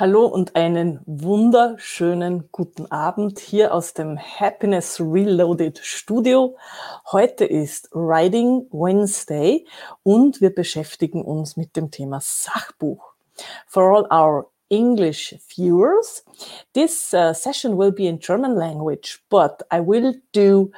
[0.00, 6.56] Hallo und einen wunderschönen guten Abend hier aus dem Happiness Reloaded Studio.
[7.10, 9.66] Heute ist Writing Wednesday
[10.04, 13.12] und wir beschäftigen uns mit dem Thema Sachbuch.
[13.66, 16.24] For all our English viewers,
[16.74, 20.70] this uh, session will be in German language, but I will do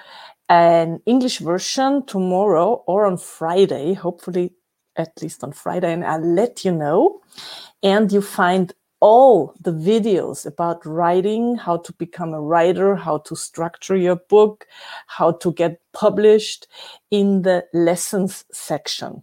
[0.49, 4.55] an English version tomorrow or on Friday, hopefully
[4.97, 7.21] at least on Friday, and I'll let you know.
[7.83, 13.35] And you find all the videos about writing, how to become a writer, how to
[13.35, 14.67] structure your book,
[15.07, 16.67] how to get published
[17.11, 19.23] in the lessons section.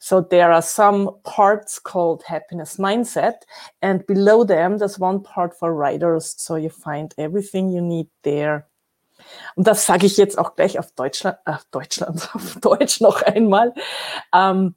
[0.00, 3.42] So there are some parts called happiness mindset
[3.82, 6.34] and below them there's one part for writers.
[6.38, 8.66] So you find everything you need there.
[9.56, 13.74] Und das sage ich jetzt auch gleich auf Deutschland, auf Deutschland, auf Deutsch noch einmal.
[14.32, 14.74] Ähm,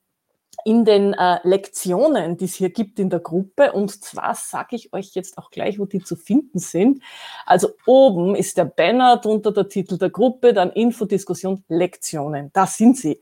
[0.65, 3.71] in den äh, Lektionen, die es hier gibt in der Gruppe.
[3.71, 7.01] Und zwar sage ich euch jetzt auch gleich, wo die zu finden sind.
[7.45, 12.51] Also oben ist der Banner drunter der Titel der Gruppe, dann Infodiskussion Lektionen.
[12.53, 13.19] Da sind sie.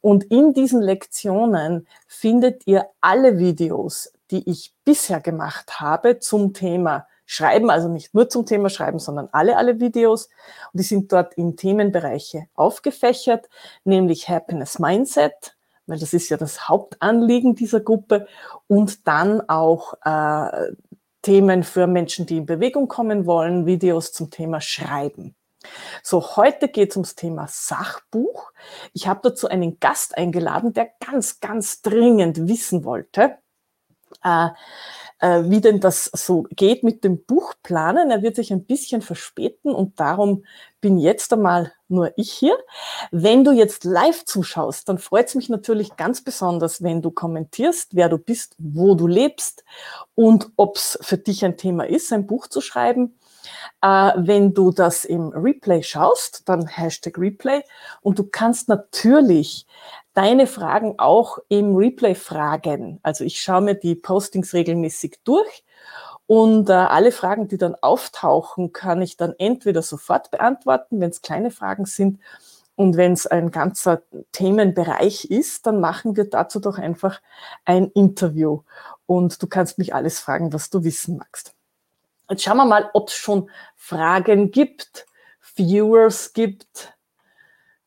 [0.00, 7.06] Und in diesen Lektionen findet ihr alle Videos, die ich bisher gemacht habe zum Thema
[7.24, 10.26] Schreiben, also nicht nur zum Thema Schreiben, sondern alle, alle Videos.
[10.72, 13.48] Und die sind dort in Themenbereiche aufgefächert,
[13.84, 18.26] nämlich Happiness Mindset, weil das ist ja das Hauptanliegen dieser Gruppe
[18.66, 20.72] und dann auch äh,
[21.22, 25.36] Themen für Menschen, die in Bewegung kommen wollen, Videos zum Thema Schreiben.
[26.02, 28.52] So, heute geht es ums Thema Sachbuch.
[28.92, 33.38] Ich habe dazu einen Gast eingeladen, der ganz, ganz dringend wissen wollte,
[34.24, 34.48] äh,
[35.22, 38.10] äh, wie denn das so geht mit dem Buchplanen.
[38.10, 40.44] Er wird sich ein bisschen verspäten und darum
[40.80, 42.58] bin jetzt einmal nur ich hier.
[43.12, 47.94] Wenn du jetzt live zuschaust, dann freut es mich natürlich ganz besonders, wenn du kommentierst,
[47.94, 49.64] wer du bist, wo du lebst
[50.16, 53.16] und ob es für dich ein Thema ist, ein Buch zu schreiben.
[53.80, 57.62] Äh, wenn du das im Replay schaust, dann Hashtag Replay
[58.00, 59.66] und du kannst natürlich
[60.14, 63.00] deine Fragen auch im Replay fragen.
[63.02, 65.64] Also ich schaue mir die Postings regelmäßig durch
[66.26, 71.22] und äh, alle Fragen, die dann auftauchen, kann ich dann entweder sofort beantworten, wenn es
[71.22, 72.20] kleine Fragen sind.
[72.74, 74.02] Und wenn es ein ganzer
[74.32, 77.20] Themenbereich ist, dann machen wir dazu doch einfach
[77.64, 78.62] ein Interview.
[79.06, 81.54] Und du kannst mich alles fragen, was du wissen magst.
[82.30, 85.06] Jetzt schauen wir mal, ob es schon Fragen gibt,
[85.40, 86.94] Viewers gibt.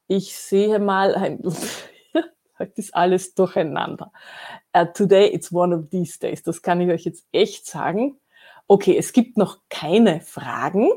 [0.07, 1.39] Ich sehe mal,
[2.57, 4.13] Heute ist alles durcheinander.
[4.75, 6.41] Uh, today it's one of these days.
[6.41, 8.17] Das kann ich euch jetzt echt sagen.
[8.67, 10.89] Okay, es gibt noch keine Fragen.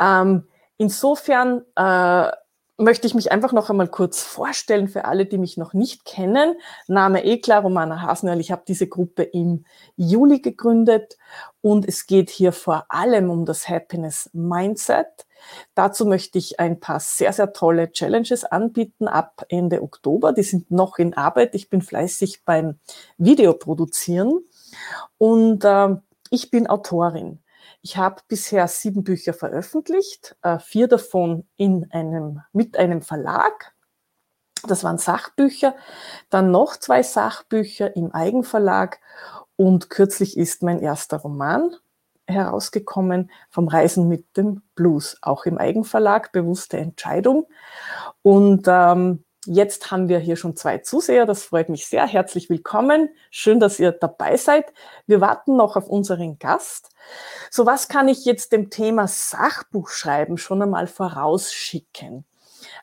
[0.00, 0.46] Ähm,
[0.76, 2.30] insofern äh,
[2.80, 6.56] möchte ich mich einfach noch einmal kurz vorstellen für alle, die mich noch nicht kennen.
[6.88, 8.40] Name klar, Romana Hasnerl.
[8.40, 9.64] Ich habe diese Gruppe im
[9.96, 11.18] Juli gegründet
[11.60, 15.26] und es geht hier vor allem um das Happiness Mindset.
[15.74, 20.32] Dazu möchte ich ein paar sehr, sehr tolle Challenges anbieten ab Ende Oktober.
[20.32, 21.54] Die sind noch in Arbeit.
[21.54, 22.78] Ich bin fleißig beim
[23.18, 24.40] Video produzieren
[25.18, 25.96] und äh,
[26.30, 27.40] ich bin Autorin.
[27.82, 33.74] Ich habe bisher sieben Bücher veröffentlicht, äh, vier davon in einem, mit einem Verlag.
[34.66, 35.74] Das waren Sachbücher,
[36.28, 39.00] dann noch zwei Sachbücher im Eigenverlag
[39.56, 41.74] und kürzlich ist mein erster Roman
[42.26, 47.46] herausgekommen vom Reisen mit dem Blues, auch im Eigenverlag, bewusste Entscheidung.
[48.22, 52.06] Und ähm, jetzt haben wir hier schon zwei Zuseher, das freut mich sehr.
[52.06, 54.72] Herzlich willkommen, schön, dass ihr dabei seid.
[55.06, 56.90] Wir warten noch auf unseren Gast.
[57.50, 62.24] So, was kann ich jetzt dem Thema Sachbuchschreiben schon einmal vorausschicken?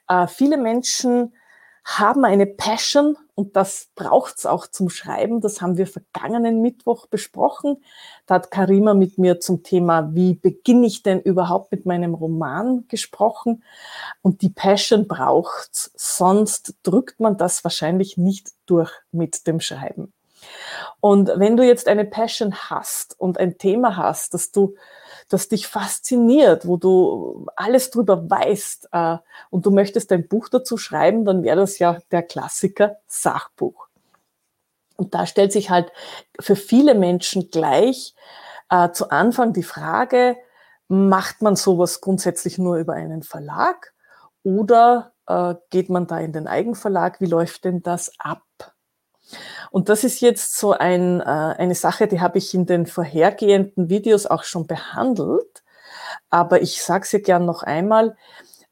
[0.07, 1.35] Äh, viele Menschen
[1.83, 5.41] haben eine Passion und das braucht's auch zum Schreiben.
[5.41, 7.83] Das haben wir vergangenen Mittwoch besprochen.
[8.25, 12.85] Da hat Karima mit mir zum Thema, wie beginne ich denn überhaupt mit meinem Roman
[12.87, 13.63] gesprochen.
[14.23, 20.11] Und die Passion braucht's, sonst drückt man das wahrscheinlich nicht durch mit dem Schreiben.
[20.99, 24.73] Und wenn du jetzt eine Passion hast und ein Thema hast, dass du
[25.29, 29.17] das dich fasziniert, wo du alles drüber weißt äh,
[29.49, 33.87] und du möchtest ein Buch dazu schreiben, dann wäre das ja der Klassiker Sachbuch.
[34.95, 35.91] Und da stellt sich halt
[36.39, 38.15] für viele Menschen gleich
[38.69, 40.37] äh, zu Anfang die Frage,
[40.87, 43.93] macht man sowas grundsätzlich nur über einen Verlag
[44.43, 47.19] oder äh, geht man da in den Eigenverlag?
[47.19, 48.43] Wie läuft denn das ab?
[49.71, 53.89] Und das ist jetzt so ein, äh, eine Sache, die habe ich in den vorhergehenden
[53.89, 55.63] Videos auch schon behandelt.
[56.29, 58.15] Aber ich sage es ja gern noch einmal.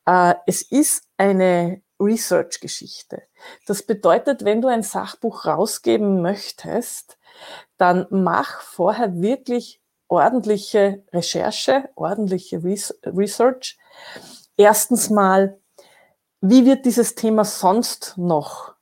[0.05, 3.23] Äh, es ist eine Research-Geschichte.
[3.67, 7.17] Das bedeutet, wenn du ein Sachbuch rausgeben möchtest,
[7.77, 13.77] dann mach vorher wirklich ordentliche Recherche, ordentliche Research.
[14.57, 15.59] Erstens mal,
[16.41, 18.74] wie wird dieses Thema sonst noch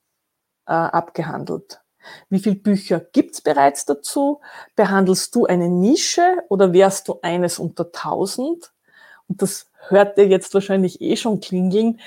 [0.72, 1.82] abgehandelt?
[2.30, 4.42] Wie viele Bücher gibt's bereits dazu?
[4.76, 8.74] Behandelst du eine Nische oder wärst du eines unter tausend?
[9.28, 12.00] Und das hört ihr jetzt wahrscheinlich eh schon klingeln.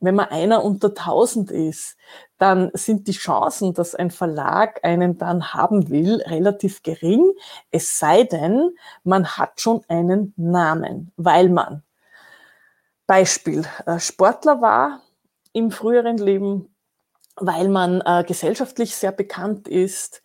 [0.00, 1.96] Wenn man einer unter tausend ist,
[2.38, 7.32] dann sind die Chancen, dass ein Verlag einen dann haben will, relativ gering.
[7.72, 11.82] Es sei denn, man hat schon einen Namen, weil man
[13.08, 15.00] Beispiel äh, Sportler war
[15.52, 16.72] im früheren Leben,
[17.40, 20.22] weil man äh, gesellschaftlich sehr bekannt ist,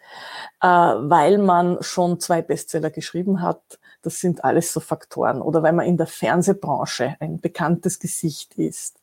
[0.62, 3.80] äh, weil man schon zwei Bestseller geschrieben hat.
[4.02, 5.42] Das sind alles so Faktoren.
[5.42, 9.00] Oder weil man in der Fernsehbranche ein bekanntes Gesicht ist.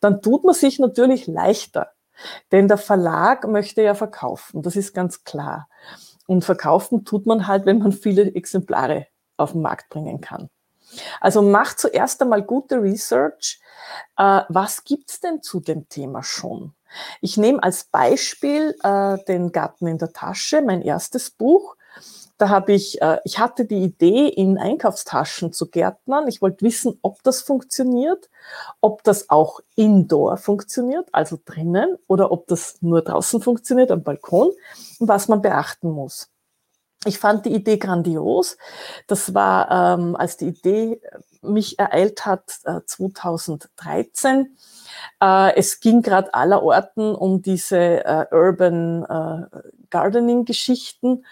[0.00, 1.92] Dann tut man sich natürlich leichter,
[2.50, 5.68] denn der Verlag möchte ja verkaufen, das ist ganz klar.
[6.26, 9.06] Und verkaufen tut man halt, wenn man viele Exemplare
[9.36, 10.48] auf den Markt bringen kann.
[11.20, 13.60] Also macht zuerst einmal gute Research.
[14.16, 16.74] Äh, was gibt's denn zu dem Thema schon?
[17.20, 21.76] Ich nehme als Beispiel äh, den Garten in der Tasche, mein erstes Buch.
[22.38, 26.26] Da habe ich, äh, ich hatte die Idee, in Einkaufstaschen zu gärtnern.
[26.26, 28.30] Ich wollte wissen, ob das funktioniert,
[28.80, 34.50] ob das auch indoor funktioniert, also drinnen, oder ob das nur draußen funktioniert, am Balkon,
[34.98, 36.30] und was man beachten muss.
[37.04, 38.56] Ich fand die Idee grandios.
[39.06, 41.00] Das war, ähm, als die Idee
[41.42, 44.56] mich ereilt hat, äh, 2013.
[45.20, 49.58] Äh, es ging gerade aller Orten um diese äh, Urban äh,
[49.90, 51.24] Gardening-Geschichten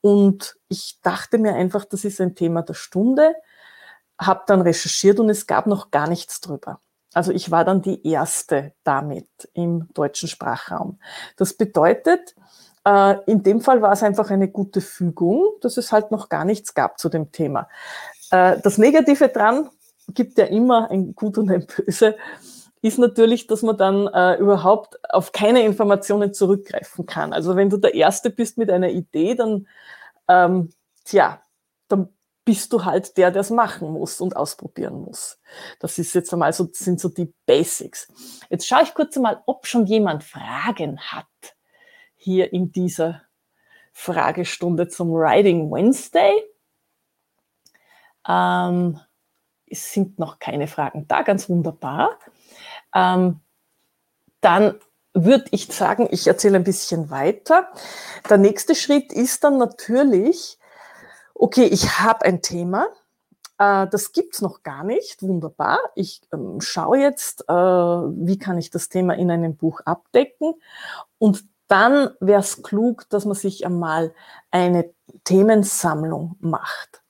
[0.00, 3.34] und ich dachte mir einfach, das ist ein Thema der Stunde,
[4.18, 6.80] habe dann recherchiert und es gab noch gar nichts drüber.
[7.14, 10.98] Also ich war dann die erste damit im deutschen Sprachraum.
[11.36, 12.34] Das bedeutet,
[12.84, 16.44] äh, in dem Fall war es einfach eine gute Fügung, dass es halt noch gar
[16.44, 17.68] nichts gab zu dem Thema.
[18.30, 19.68] Äh, das Negative dran
[20.08, 22.16] gibt ja immer ein Gut und ein Böse
[22.82, 27.32] ist natürlich, dass man dann äh, überhaupt auf keine Informationen zurückgreifen kann.
[27.32, 29.68] Also wenn du der Erste bist mit einer Idee, dann,
[30.26, 30.70] ähm,
[31.04, 31.40] tja,
[31.86, 32.08] dann
[32.44, 35.38] bist du halt der, der es machen muss und ausprobieren muss.
[35.78, 38.08] Das ist jetzt einmal so, sind so die Basics.
[38.50, 41.26] Jetzt schaue ich kurz einmal, ob schon jemand Fragen hat
[42.16, 43.22] hier in dieser
[43.92, 46.32] Fragestunde zum Writing Wednesday.
[48.28, 48.98] Ähm,
[49.66, 52.18] es sind noch keine Fragen da, ganz wunderbar
[52.94, 53.40] ähm,
[54.40, 54.74] dann
[55.14, 57.68] würde ich sagen, ich erzähle ein bisschen weiter.
[58.28, 60.58] Der nächste Schritt ist dann natürlich,
[61.34, 62.86] okay, ich habe ein Thema,
[63.58, 65.78] äh, das gibt's noch gar nicht, wunderbar.
[65.94, 70.54] Ich ähm, schaue jetzt, äh, wie kann ich das Thema in einem Buch abdecken
[71.18, 74.14] und dann wäre es klug, dass man sich einmal
[74.50, 74.90] eine
[75.24, 77.02] Themensammlung macht.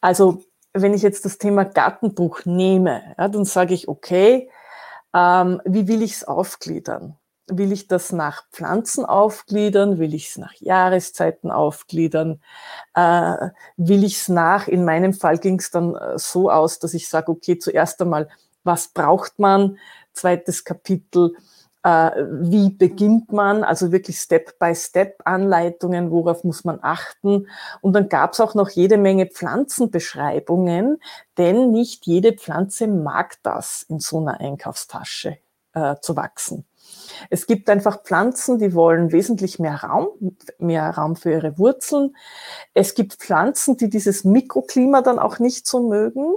[0.00, 0.42] Also
[0.72, 4.50] wenn ich jetzt das Thema Gartenbuch nehme, ja, dann sage ich, okay,
[5.16, 7.16] ähm, wie will ich es aufgliedern?
[7.48, 9.98] Will ich das nach Pflanzen aufgliedern?
[9.98, 12.42] Will ich es nach Jahreszeiten aufgliedern?
[12.94, 16.92] Äh, will ich es nach, in meinem Fall ging es dann äh, so aus, dass
[16.92, 18.28] ich sage, okay, zuerst einmal,
[18.62, 19.78] was braucht man?
[20.12, 21.34] Zweites Kapitel,
[21.86, 27.46] wie beginnt man, also wirklich Step-by-Step-Anleitungen, worauf muss man achten.
[27.80, 31.00] Und dann gab es auch noch jede Menge Pflanzenbeschreibungen,
[31.38, 35.38] denn nicht jede Pflanze mag das in so einer Einkaufstasche
[35.74, 36.64] äh, zu wachsen.
[37.30, 40.08] Es gibt einfach Pflanzen, die wollen wesentlich mehr Raum,
[40.58, 42.16] mehr Raum für ihre Wurzeln.
[42.74, 46.34] Es gibt Pflanzen, die dieses Mikroklima dann auch nicht so mögen,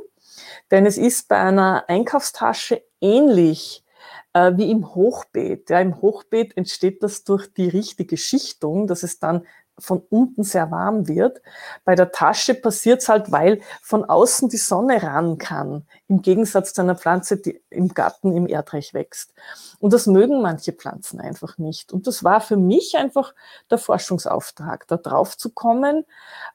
[0.69, 3.83] denn es ist bei einer Einkaufstasche ähnlich
[4.33, 5.69] äh, wie im Hochbeet.
[5.69, 9.45] Ja, Im Hochbeet entsteht das durch die richtige Schichtung, dass es dann
[9.79, 11.41] von unten sehr warm wird.
[11.85, 16.73] Bei der Tasche passiert es halt, weil von außen die Sonne ran kann, im Gegensatz
[16.73, 19.33] zu einer Pflanze, die im Garten im Erdreich wächst.
[19.79, 21.93] Und das mögen manche Pflanzen einfach nicht.
[21.93, 23.33] Und das war für mich einfach
[23.71, 26.05] der Forschungsauftrag, da drauf zu kommen,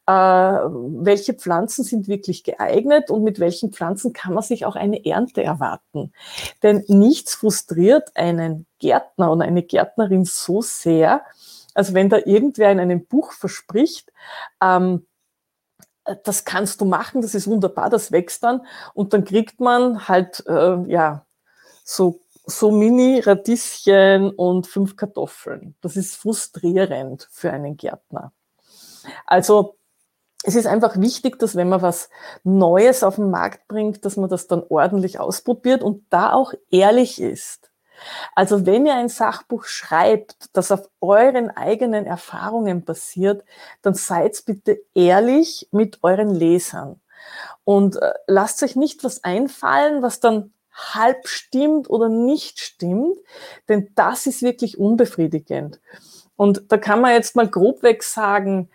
[0.06, 5.04] äh, welche Pflanzen sind wirklich geeignet und mit welchen Pflanzen kann man sich auch eine
[5.06, 6.12] Ernte erwarten.
[6.62, 11.22] Denn nichts frustriert einen Gärtner oder eine Gärtnerin so sehr,
[11.74, 14.12] also wenn da irgendwer in einem Buch verspricht,
[14.62, 15.06] ähm,
[16.24, 20.44] das kannst du machen, das ist wunderbar, das wächst dann und dann kriegt man halt
[20.46, 21.26] äh, ja
[21.84, 25.74] so so mini Radieschen und fünf Kartoffeln.
[25.80, 28.32] Das ist frustrierend für einen Gärtner.
[29.24, 29.76] Also
[30.42, 32.10] es ist einfach wichtig, dass wenn man was
[32.42, 37.20] Neues auf den Markt bringt, dass man das dann ordentlich ausprobiert und da auch ehrlich
[37.20, 37.70] ist.
[38.34, 43.44] Also wenn ihr ein Sachbuch schreibt, das auf euren eigenen Erfahrungen basiert,
[43.82, 47.00] dann seid bitte ehrlich mit euren Lesern.
[47.64, 53.16] Und äh, lasst euch nicht was einfallen, was dann halb stimmt oder nicht stimmt,
[53.68, 55.80] denn das ist wirklich unbefriedigend.
[56.36, 58.68] Und da kann man jetzt mal grobweg sagen,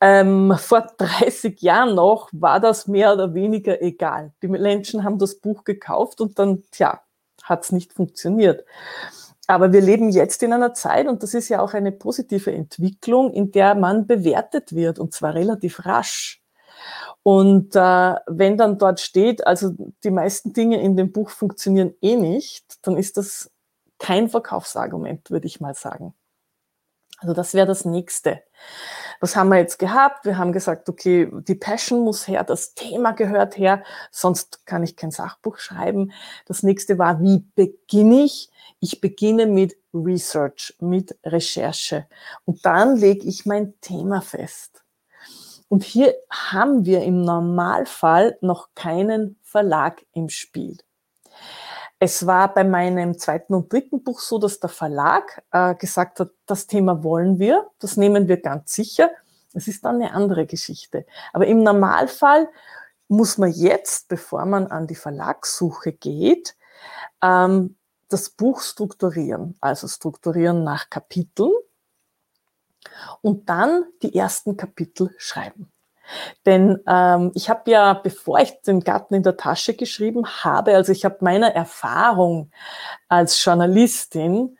[0.00, 4.32] ähm, vor 30 Jahren noch war das mehr oder weniger egal.
[4.42, 7.02] Die Menschen haben das Buch gekauft und dann, tja,
[7.52, 8.64] hat es nicht funktioniert.
[9.46, 13.32] Aber wir leben jetzt in einer Zeit, und das ist ja auch eine positive Entwicklung,
[13.32, 16.42] in der man bewertet wird, und zwar relativ rasch.
[17.22, 22.16] Und äh, wenn dann dort steht, also die meisten Dinge in dem Buch funktionieren eh
[22.16, 23.50] nicht, dann ist das
[23.98, 26.14] kein Verkaufsargument, würde ich mal sagen.
[27.22, 28.42] Also das wäre das nächste.
[29.20, 30.24] Was haben wir jetzt gehabt?
[30.24, 34.96] Wir haben gesagt, okay, die Passion muss her, das Thema gehört her, sonst kann ich
[34.96, 36.12] kein Sachbuch schreiben.
[36.46, 38.50] Das nächste war, wie beginne ich?
[38.80, 42.08] Ich beginne mit Research, mit Recherche.
[42.44, 44.82] Und dann lege ich mein Thema fest.
[45.68, 50.78] Und hier haben wir im Normalfall noch keinen Verlag im Spiel.
[52.04, 56.30] Es war bei meinem zweiten und dritten Buch so, dass der Verlag äh, gesagt hat,
[56.46, 59.08] das Thema wollen wir, das nehmen wir ganz sicher.
[59.54, 61.06] Es ist dann eine andere Geschichte.
[61.32, 62.48] Aber im Normalfall
[63.06, 66.56] muss man jetzt, bevor man an die Verlagssuche geht,
[67.22, 67.76] ähm,
[68.08, 69.56] das Buch strukturieren.
[69.60, 71.52] Also strukturieren nach Kapiteln
[73.20, 75.71] und dann die ersten Kapitel schreiben.
[76.46, 80.92] Denn ähm, ich habe ja, bevor ich den Garten in der Tasche geschrieben habe, also
[80.92, 82.50] ich habe meiner Erfahrung
[83.08, 84.58] als Journalistin,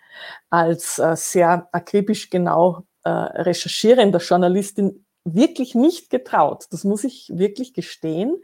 [0.51, 6.67] als äh, sehr akribisch genau äh, recherchierender Journalistin wirklich nicht getraut.
[6.71, 8.43] Das muss ich wirklich gestehen.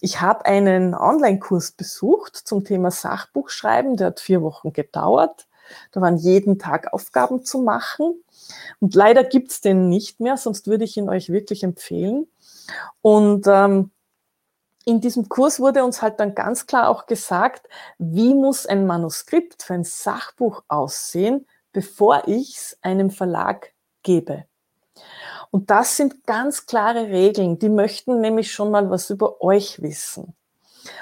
[0.00, 3.96] Ich habe einen Online-Kurs besucht zum Thema Sachbuchschreiben.
[3.96, 5.46] Der hat vier Wochen gedauert.
[5.92, 8.22] Da waren jeden Tag Aufgaben zu machen.
[8.80, 12.26] Und leider gibt's den nicht mehr, sonst würde ich ihn euch wirklich empfehlen.
[13.00, 13.90] Und ähm,
[14.84, 19.62] in diesem Kurs wurde uns halt dann ganz klar auch gesagt, wie muss ein Manuskript
[19.62, 24.44] für ein Sachbuch aussehen, bevor ich es einem Verlag gebe.
[25.50, 27.58] Und das sind ganz klare Regeln.
[27.58, 30.34] Die möchten nämlich schon mal was über euch wissen.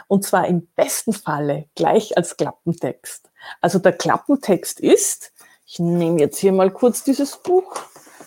[0.08, 3.30] Und zwar im besten Falle gleich als Klappentext.
[3.60, 5.32] Also der Klappentext ist,
[5.64, 7.76] ich nehme jetzt hier mal kurz dieses Buch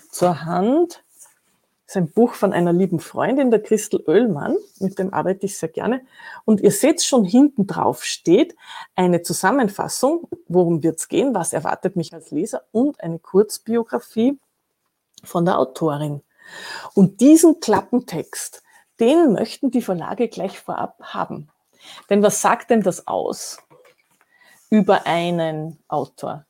[0.09, 1.02] zur Hand.
[1.85, 4.55] Das ist ein Buch von einer lieben Freundin, der Christel Oehlmann.
[4.79, 6.01] Mit dem arbeite ich sehr gerne.
[6.45, 8.55] Und ihr seht schon hinten drauf steht
[8.95, 14.39] eine Zusammenfassung, worum wird es gehen, was erwartet mich als Leser und eine Kurzbiografie
[15.23, 16.21] von der Autorin.
[16.93, 18.63] Und diesen Klappentext,
[18.99, 21.49] den möchten die Verlage gleich vorab haben.
[22.09, 23.57] Denn was sagt denn das aus
[24.69, 26.45] über einen Autor?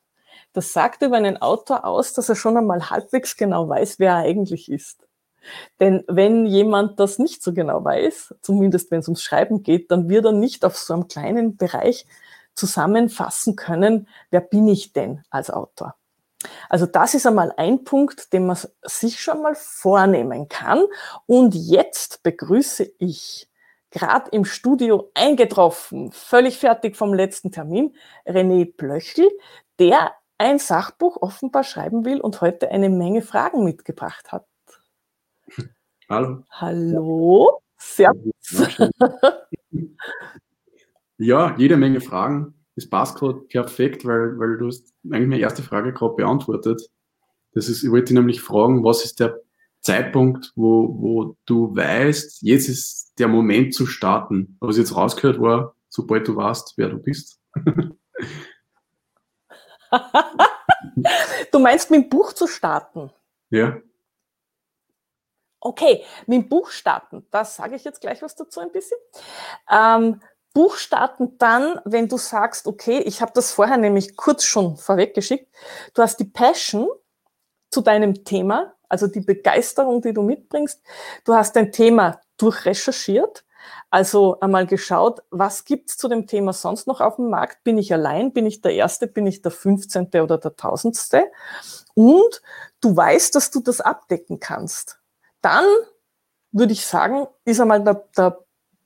[0.52, 4.18] Das sagt über einen Autor aus, dass er schon einmal halbwegs genau weiß, wer er
[4.18, 5.08] eigentlich ist.
[5.80, 10.08] Denn wenn jemand das nicht so genau weiß, zumindest wenn es ums Schreiben geht, dann
[10.08, 12.06] wird er nicht auf so einem kleinen Bereich
[12.54, 15.96] zusammenfassen können, wer bin ich denn als Autor.
[16.68, 20.84] Also das ist einmal ein Punkt, den man sich schon mal vornehmen kann.
[21.26, 23.48] Und jetzt begrüße ich
[23.90, 27.94] gerade im Studio eingetroffen, völlig fertig vom letzten Termin,
[28.26, 29.30] René Blöchel,
[29.78, 34.46] der ein Sachbuch offenbar schreiben will und heute eine Menge Fragen mitgebracht hat.
[36.08, 36.44] Hallo.
[36.50, 37.60] Hallo.
[37.76, 38.90] Servus.
[41.18, 42.54] Ja, jede Menge Fragen.
[42.76, 46.90] Das passt gerade perfekt, weil, weil du hast eigentlich meine erste Frage gerade beantwortet.
[47.52, 49.40] Das ist, ich wollte dich nämlich fragen, was ist der
[49.80, 54.56] Zeitpunkt, wo, wo du weißt, jetzt ist der Moment zu starten.
[54.60, 57.40] Was jetzt rausgehört war, sobald du weißt, wer du bist.
[61.52, 63.10] du meinst, mit dem Buch zu starten?
[63.50, 63.78] Ja.
[65.66, 68.98] Okay, mit dem Buch starten, das sage ich jetzt gleich was dazu ein bisschen.
[69.70, 70.20] Ähm,
[70.52, 75.48] Buch starten dann, wenn du sagst, okay, ich habe das vorher nämlich kurz schon vorweggeschickt,
[75.94, 76.88] du hast die Passion
[77.70, 80.82] zu deinem Thema, also die Begeisterung, die du mitbringst.
[81.24, 83.42] Du hast dein Thema durchrecherchiert,
[83.88, 87.64] also einmal geschaut, was gibt's zu dem Thema sonst noch auf dem Markt?
[87.64, 88.34] Bin ich allein?
[88.34, 89.06] Bin ich der Erste?
[89.06, 90.08] Bin ich der 15.
[90.20, 91.24] oder der Tausendste?
[91.94, 92.42] Und
[92.82, 95.00] du weißt, dass du das abdecken kannst.
[95.44, 95.64] Dann
[96.52, 98.44] würde ich sagen, ist einmal der, der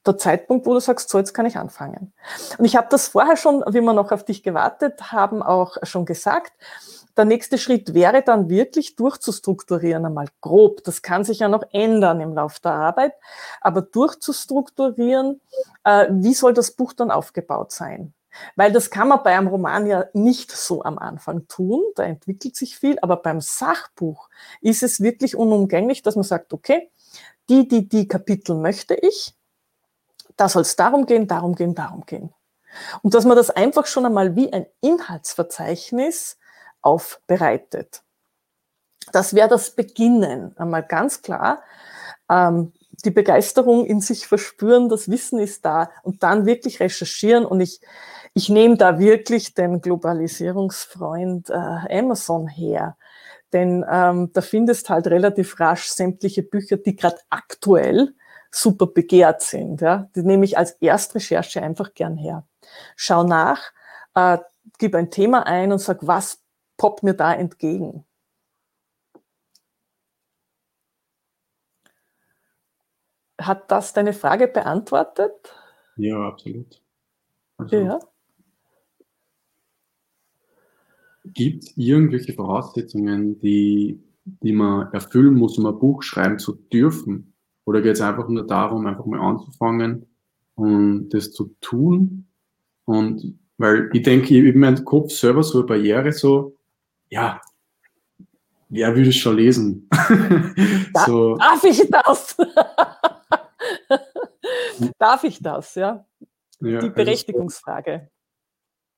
[0.09, 2.13] der Zeitpunkt, wo du sagst, so jetzt kann ich anfangen.
[2.57, 6.07] Und ich habe das vorher schon, wie wir noch auf dich gewartet haben, auch schon
[6.07, 6.53] gesagt.
[7.17, 10.85] Der nächste Schritt wäre dann wirklich durchzustrukturieren, einmal grob.
[10.85, 13.13] Das kann sich ja noch ändern im Laufe der Arbeit,
[13.61, 15.41] aber durchzustrukturieren,
[15.85, 18.15] äh, wie soll das Buch dann aufgebaut sein?
[18.57, 22.57] Weil das kann man bei einem Roman ja nicht so am Anfang tun, da entwickelt
[22.57, 24.29] sich viel, aber beim Sachbuch
[24.61, 26.91] ist es wirklich unumgänglich, dass man sagt, okay,
[27.49, 29.35] die, die, die Kapitel möchte ich,
[30.37, 32.33] da soll es darum gehen, darum gehen, darum gehen.
[33.03, 36.39] Und dass man das einfach schon einmal wie ein Inhaltsverzeichnis
[36.83, 38.03] aufbereitet.
[39.13, 41.63] Das wäre das Beginnen, einmal ganz klar.
[42.29, 42.73] Ähm,
[43.05, 47.45] die Begeisterung in sich verspüren, das Wissen ist da und dann wirklich recherchieren.
[47.45, 47.81] Und ich,
[48.35, 52.97] ich nehme da wirklich den Globalisierungsfreund äh, Amazon her.
[53.53, 58.15] Denn ähm, da findest halt relativ rasch sämtliche Bücher, die gerade aktuell
[58.51, 59.81] super begehrt sind.
[59.81, 60.09] Ja?
[60.15, 62.47] Die nehme ich als Erstrecherche einfach gern her.
[62.97, 63.73] Schau nach,
[64.15, 64.39] äh,
[64.79, 66.41] gib ein Thema ein und sag, was
[66.77, 68.05] poppt mir da entgegen?
[73.41, 75.33] Hat das deine Frage beantwortet?
[75.97, 76.81] Ja, absolut.
[77.57, 77.99] Also, ja.
[81.25, 87.35] Gibt es irgendwelche Voraussetzungen, die, die man erfüllen muss, um ein Buch schreiben zu dürfen?
[87.65, 90.07] Oder geht es einfach nur darum, einfach mal anzufangen
[90.55, 92.27] und das zu tun?
[92.85, 96.57] Und weil ich denke, ich in meinem Kopf selber so eine Barriere, so,
[97.11, 97.41] ja,
[98.69, 99.89] wer würde es schon lesen?
[100.93, 101.37] Da, so.
[101.37, 102.37] Darf ich das?
[104.99, 106.07] darf ich das, ja?
[106.61, 107.93] ja Die also Berechtigungsfrage.
[107.93, 108.07] Also,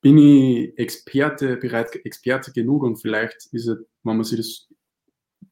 [0.01, 4.69] bin ich Experte, bereit, Experte genug und vielleicht ist es, wenn man sich das,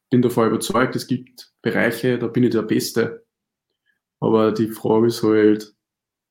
[0.09, 3.25] bin davon überzeugt, es gibt Bereiche, da bin ich der Beste.
[4.19, 5.73] Aber die Frage ist halt,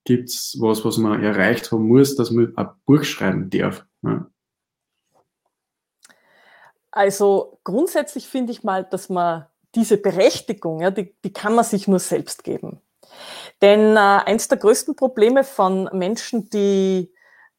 [0.05, 3.85] gibt es was, was man erreicht haben muss, dass man ein Buch schreiben darf?
[4.03, 4.31] Ja.
[6.91, 11.89] Also grundsätzlich finde ich mal, dass man diese Berechtigung, ja, die, die kann man sich
[11.89, 12.81] nur selbst geben.
[13.61, 17.13] Denn äh, eins der größten Probleme von Menschen, die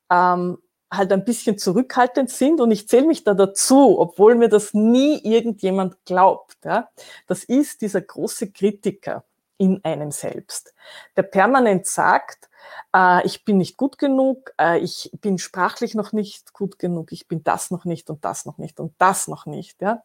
[0.10, 0.58] ähm,
[0.92, 5.20] halt ein bisschen zurückhaltend sind, und ich zähle mich da dazu, obwohl mir das nie
[5.24, 6.90] irgendjemand glaubt, ja,
[7.28, 9.24] das ist dieser große Kritiker
[9.60, 10.74] in einem selbst,
[11.16, 12.50] der permanent sagt,
[12.96, 17.28] äh, ich bin nicht gut genug, äh, ich bin sprachlich noch nicht gut genug, ich
[17.28, 19.82] bin das noch nicht und das noch nicht und das noch nicht.
[19.82, 20.04] Ja.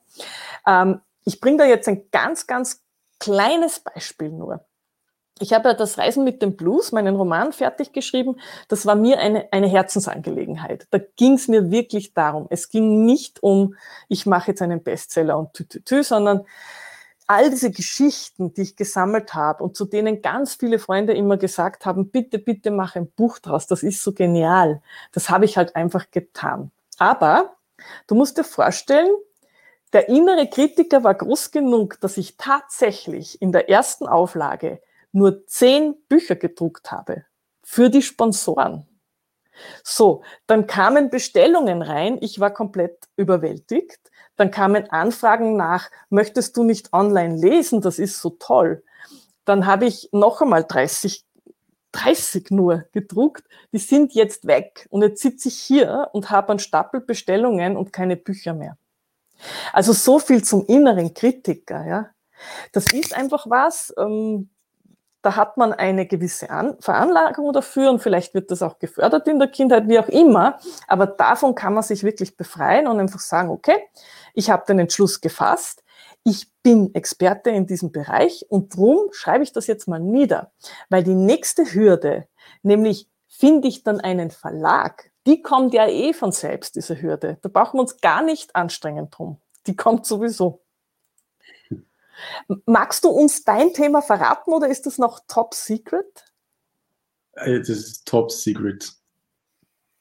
[0.67, 2.83] Ähm, ich bringe da jetzt ein ganz, ganz
[3.19, 4.65] kleines Beispiel nur.
[5.41, 8.37] Ich habe ja das Reisen mit dem Blues, meinen Roman fertig geschrieben.
[8.69, 10.87] Das war mir eine, eine Herzensangelegenheit.
[10.91, 12.47] Da ging es mir wirklich darum.
[12.51, 13.75] Es ging nicht um,
[14.09, 16.45] ich mache jetzt einen Bestseller und tü, tü, tü, sondern
[17.27, 21.87] all diese Geschichten, die ich gesammelt habe und zu denen ganz viele Freunde immer gesagt
[21.87, 24.83] haben, bitte, bitte mach ein Buch draus, das ist so genial.
[25.13, 26.71] Das habe ich halt einfach getan.
[26.99, 27.57] Aber
[28.07, 29.11] du musst dir vorstellen,
[29.93, 34.81] der innere Kritiker war groß genug, dass ich tatsächlich in der ersten Auflage
[35.13, 37.25] nur zehn Bücher gedruckt habe
[37.63, 38.87] für die Sponsoren.
[39.83, 44.11] So, dann kamen Bestellungen rein, ich war komplett überwältigt.
[44.37, 47.81] Dann kamen Anfragen nach, möchtest du nicht online lesen?
[47.81, 48.83] Das ist so toll.
[49.45, 51.25] Dann habe ich noch einmal 30,
[51.93, 53.45] 30 nur gedruckt.
[53.73, 54.89] Die sind jetzt weg.
[54.91, 58.77] Und jetzt sitze ich hier und habe einen Stapel Bestellungen und keine Bücher mehr.
[59.73, 62.11] Also so viel zum inneren Kritiker, ja.
[62.73, 64.51] Das ist einfach was, ähm,
[65.25, 69.39] da hat man eine gewisse An Veranlagung dafür und vielleicht wird das auch gefördert in
[69.39, 70.59] der Kindheit, wie auch immer.
[70.87, 73.79] Aber davon kann man sich wirklich befreien und einfach sagen, okay,
[74.35, 75.83] ich habe den Entschluss gefasst,
[76.25, 80.53] ich bin Experte in diesem Bereich und drum schreibe ich das jetzt mal nieder.
[80.91, 82.27] Weil die nächste Hürde,
[82.63, 87.39] nämlich finde ich dann einen Verlag, die kommt ja eh von selbst, diese Hürde.
[87.41, 89.41] Da brauchen wir uns gar nicht anstrengen drum.
[89.67, 90.64] Die kommt sowieso.
[92.67, 96.25] Magst du uns dein Thema verraten oder ist das noch top secret?
[97.33, 98.93] Äh, das ist top secret.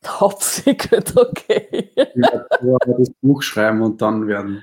[0.01, 1.91] Top secret, okay.
[1.95, 2.45] Ja,
[2.97, 4.61] das Buch schreiben und dann werden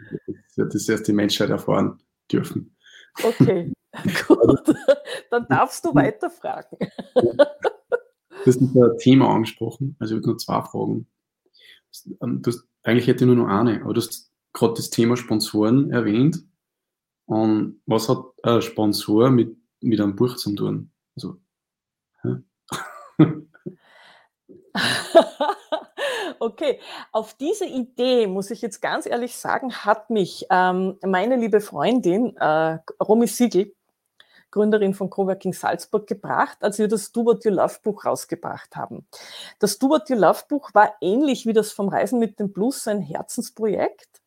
[0.57, 1.99] das erst die Menschheit erfahren
[2.31, 2.77] dürfen.
[3.23, 3.73] Okay,
[4.29, 4.77] gut.
[5.31, 6.79] Dann darfst du weiterfragen.
[8.43, 11.07] Du hast ein Thema angesprochen, also ich habe nur zwei Fragen.
[12.09, 15.91] Du hast, eigentlich hätte ich nur noch eine, aber du hast gerade das Thema Sponsoren
[15.91, 16.39] erwähnt.
[17.31, 20.91] Und was hat ein Sponsor mit, mit einem Buch zu tun?
[21.15, 21.37] Also,
[26.41, 26.81] okay,
[27.13, 32.37] auf diese Idee, muss ich jetzt ganz ehrlich sagen, hat mich ähm, meine liebe Freundin
[32.37, 33.77] äh, Romy Siegel,
[34.51, 39.07] Gründerin von Coworking Salzburg, gebracht, als wir das Do What You Love Buch rausgebracht haben.
[39.61, 42.89] Das Do What You Love Buch war ähnlich wie das vom Reisen mit dem Blues
[42.89, 44.20] ein Herzensprojekt,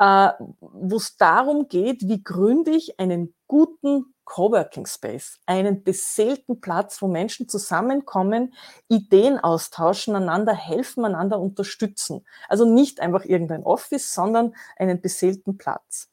[0.00, 7.02] äh, wo es darum geht, wie gründe ich einen guten Coworking Space, einen beseelten Platz,
[7.02, 8.54] wo Menschen zusammenkommen,
[8.88, 12.24] Ideen austauschen, einander helfen, einander unterstützen.
[12.48, 16.08] Also nicht einfach irgendein Office, sondern einen beseelten Platz.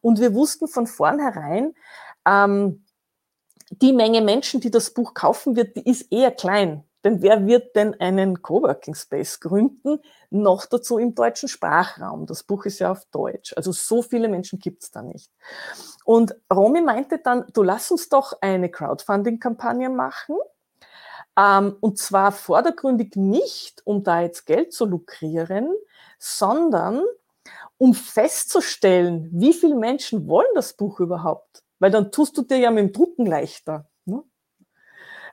[0.00, 1.74] Und wir wussten von vornherein,
[2.26, 2.84] ähm,
[3.70, 6.82] die Menge Menschen, die das Buch kaufen wird, die ist eher klein.
[7.04, 10.00] Denn wer wird denn einen Coworking Space gründen?
[10.28, 12.26] Noch dazu im deutschen Sprachraum.
[12.26, 13.54] Das Buch ist ja auf Deutsch.
[13.56, 15.30] Also so viele Menschen gibt es da nicht.
[16.04, 20.36] Und Romy meinte dann, du lass uns doch eine Crowdfunding-Kampagne machen.
[21.38, 25.72] Ähm, und zwar vordergründig nicht, um da jetzt Geld zu lukrieren,
[26.18, 27.02] sondern
[27.78, 31.62] um festzustellen, wie viele Menschen wollen das Buch überhaupt.
[31.78, 33.88] Weil dann tust du dir ja mit dem Drucken leichter.
[34.04, 34.22] Ne?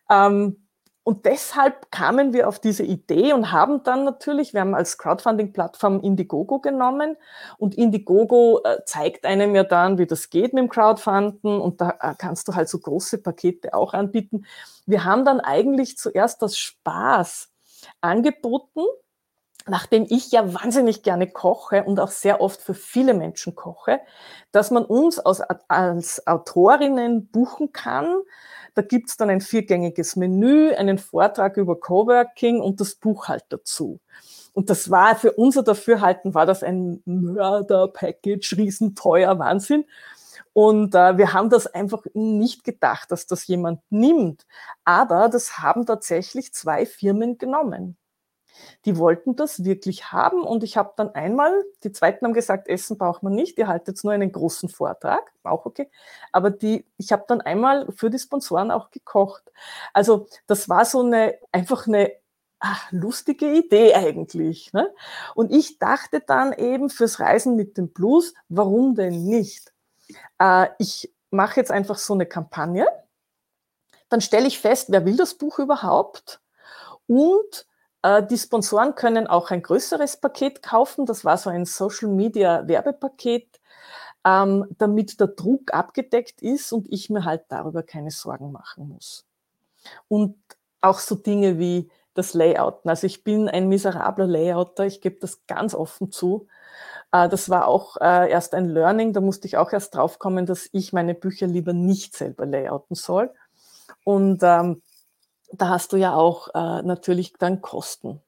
[0.09, 0.66] Ähm,
[1.07, 6.01] und deshalb kamen wir auf diese Idee und haben dann natürlich, wir haben als Crowdfunding-Plattform
[6.01, 7.15] Indiegogo genommen
[7.57, 11.91] und Indiegogo äh, zeigt einem ja dann, wie das geht mit dem Crowdfunden und da
[12.01, 14.45] äh, kannst du halt so große Pakete auch anbieten.
[14.85, 17.53] Wir haben dann eigentlich zuerst das Spaß
[18.01, 18.81] angeboten,
[19.65, 24.01] nachdem ich ja wahnsinnig gerne koche und auch sehr oft für viele Menschen koche,
[24.51, 28.13] dass man uns als, als Autorinnen buchen kann,
[28.77, 33.99] da gibt's dann ein viergängiges Menü, einen Vortrag über Coworking und das Buch halt dazu.
[34.53, 39.85] Und das war für unser Dafürhalten, war das ein Mörder-Package, riesenteuer Wahnsinn.
[40.53, 44.45] Und äh, wir haben das einfach nicht gedacht, dass das jemand nimmt.
[44.83, 47.97] Aber das haben tatsächlich zwei Firmen genommen.
[48.85, 52.97] Die wollten das wirklich haben und ich habe dann einmal, die zweiten haben gesagt, Essen
[52.97, 55.89] braucht man nicht, ihr haltet nur einen großen Vortrag, auch okay.
[56.31, 59.43] Aber die, ich habe dann einmal für die Sponsoren auch gekocht.
[59.93, 62.11] Also das war so eine, einfach eine
[62.59, 64.73] ach, lustige Idee eigentlich.
[64.73, 64.93] Ne?
[65.35, 69.73] Und ich dachte dann eben fürs Reisen mit dem Blues, warum denn nicht?
[70.39, 72.87] Äh, ich mache jetzt einfach so eine Kampagne,
[74.09, 76.41] dann stelle ich fest, wer will das Buch überhaupt?
[77.07, 77.67] Und
[78.05, 81.05] die Sponsoren können auch ein größeres Paket kaufen.
[81.05, 83.59] Das war so ein Social Media Werbepaket,
[84.23, 89.25] ähm, damit der Druck abgedeckt ist und ich mir halt darüber keine Sorgen machen muss.
[90.07, 90.35] Und
[90.81, 92.89] auch so Dinge wie das Layouten.
[92.89, 96.47] Also ich bin ein miserabler Layouter, ich gebe das ganz offen zu.
[97.11, 100.45] Äh, das war auch äh, erst ein Learning, da musste ich auch erst drauf kommen,
[100.45, 103.31] dass ich meine Bücher lieber nicht selber layouten soll.
[104.03, 104.81] Und ähm,
[105.51, 108.21] da hast du ja auch äh, natürlich dann Kosten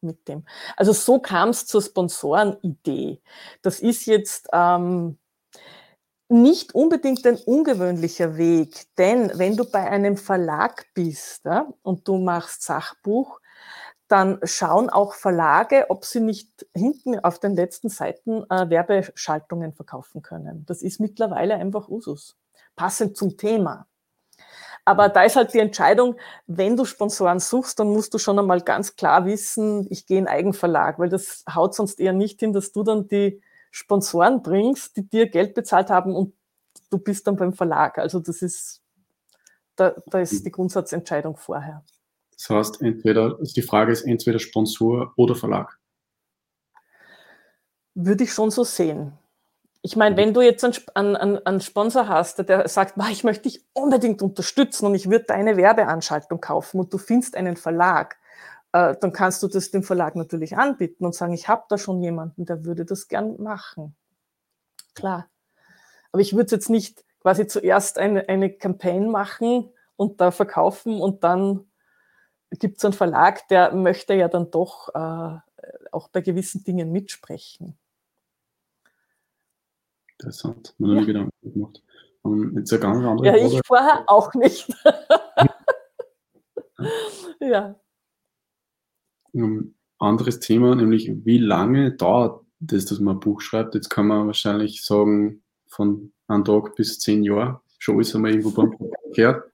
[0.00, 0.44] mit dem.
[0.76, 3.20] Also so kam es zur Sponsorenidee.
[3.62, 5.18] Das ist jetzt ähm,
[6.28, 12.18] nicht unbedingt ein ungewöhnlicher Weg, denn wenn du bei einem Verlag bist ja, und du
[12.18, 13.40] machst Sachbuch,
[14.08, 20.22] dann schauen auch Verlage, ob sie nicht hinten auf den letzten Seiten äh, Werbeschaltungen verkaufen
[20.22, 20.64] können.
[20.66, 22.36] Das ist mittlerweile einfach Usus,
[22.76, 23.86] passend zum Thema.
[24.84, 26.16] Aber da ist halt die Entscheidung,
[26.46, 30.26] wenn du Sponsoren suchst, dann musst du schon einmal ganz klar wissen, ich gehe in
[30.26, 35.08] Eigenverlag, weil das haut sonst eher nicht hin, dass du dann die Sponsoren bringst, die
[35.08, 36.34] dir Geld bezahlt haben und
[36.90, 37.98] du bist dann beim Verlag.
[37.98, 38.82] Also das ist,
[39.74, 41.82] da, da ist die Grundsatzentscheidung vorher.
[42.36, 45.78] Das heißt, entweder, also die Frage ist entweder Sponsor oder Verlag.
[47.94, 49.12] Würde ich schon so sehen.
[49.86, 53.66] Ich meine, wenn du jetzt einen, einen, einen Sponsor hast, der sagt, ich möchte dich
[53.74, 58.16] unbedingt unterstützen und ich würde deine Werbeanschaltung kaufen und du findest einen Verlag,
[58.72, 62.00] äh, dann kannst du das dem Verlag natürlich anbieten und sagen, ich habe da schon
[62.00, 63.94] jemanden, der würde das gern machen.
[64.94, 65.28] Klar.
[66.12, 71.24] Aber ich würde jetzt nicht quasi zuerst eine, eine Campaign machen und da verkaufen und
[71.24, 71.66] dann
[72.58, 75.38] gibt es einen Verlag, der möchte ja dann doch äh,
[75.92, 77.76] auch bei gewissen Dingen mitsprechen.
[80.24, 80.74] Interessant.
[80.78, 81.00] Man ja.
[81.00, 81.82] hat Gedanken gemacht.
[82.22, 84.66] Um, jetzt eine ganz andere Ja, ich vorher auch nicht.
[87.40, 87.78] ja.
[89.32, 93.74] Um, anderes Thema, nämlich wie lange dauert das, dass man ein Buch schreibt?
[93.74, 97.60] Jetzt kann man wahrscheinlich sagen, von einem Tag bis zehn Jahre.
[97.78, 98.74] Schon ist einmal irgendwo beim
[99.12, 99.44] gehört.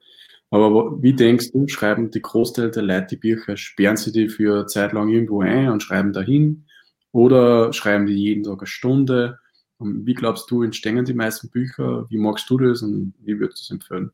[0.49, 4.53] Aber wie denkst du, schreiben die Großteil der Leute die Bücher, sperren sie die für
[4.53, 6.65] eine Zeit lang irgendwo ein und schreiben dahin?
[7.11, 9.39] Oder schreiben die jeden Tag eine Stunde?
[9.81, 12.07] Und wie glaubst du, entstehen die meisten Bücher?
[12.09, 14.11] Wie magst du das und wie würdest du es empfehlen?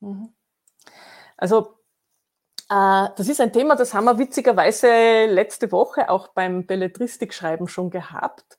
[0.00, 0.30] Mhm.
[1.36, 1.76] Also,
[2.68, 7.90] äh, das ist ein Thema, das haben wir witzigerweise letzte Woche auch beim Belletristikschreiben schon
[7.90, 8.58] gehabt.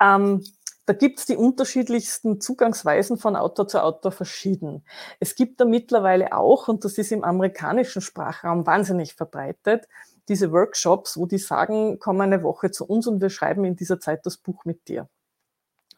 [0.00, 0.42] Ähm,
[0.86, 4.84] da gibt es die unterschiedlichsten Zugangsweisen von Autor zu Autor verschieden.
[5.20, 9.86] Es gibt da mittlerweile auch, und das ist im amerikanischen Sprachraum wahnsinnig verbreitet,
[10.28, 14.00] diese Workshops, wo die sagen, komm eine Woche zu uns und wir schreiben in dieser
[14.00, 15.08] Zeit das Buch mit dir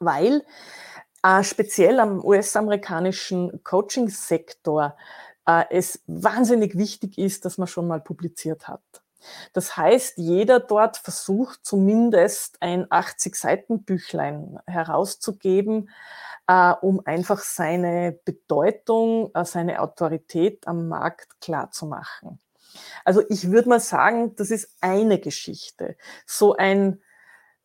[0.04, 0.44] weil
[1.22, 4.96] äh, speziell am US-amerikanischen Coaching-Sektor
[5.46, 8.82] äh, es wahnsinnig wichtig ist, dass man schon mal publiziert hat.
[9.52, 15.90] Das heißt, jeder dort versucht zumindest ein 80-Seiten-Büchlein herauszugeben,
[16.48, 22.40] äh, um einfach seine Bedeutung, äh, seine Autorität am Markt klarzumachen.
[23.04, 25.96] Also ich würde mal sagen, das ist eine Geschichte.
[26.26, 27.00] So ein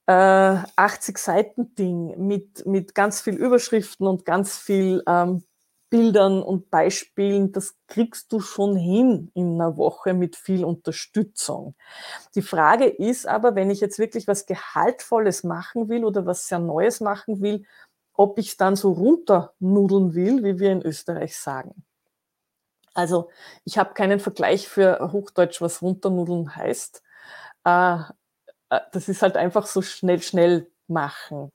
[0.07, 5.43] äh, 80-Seiten-Ding mit, mit ganz viel Überschriften und ganz viel ähm,
[5.89, 11.75] Bildern und Beispielen, das kriegst du schon hin in einer Woche mit viel Unterstützung.
[12.35, 16.59] Die Frage ist aber, wenn ich jetzt wirklich was Gehaltvolles machen will oder was sehr
[16.59, 17.63] Neues machen will,
[18.13, 21.85] ob ich es dann so runternudeln will, wie wir in Österreich sagen.
[22.93, 23.29] Also
[23.63, 27.01] ich habe keinen Vergleich für Hochdeutsch, was runternudeln heißt.
[27.63, 28.03] Äh, äh,
[28.69, 31.51] das ist halt einfach so schnell, schnell machen.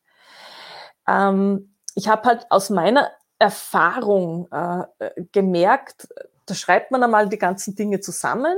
[1.07, 4.85] Ähm, ich habe halt aus meiner Erfahrung äh,
[5.33, 6.09] gemerkt,
[6.47, 8.57] da schreibt man einmal die ganzen Dinge zusammen.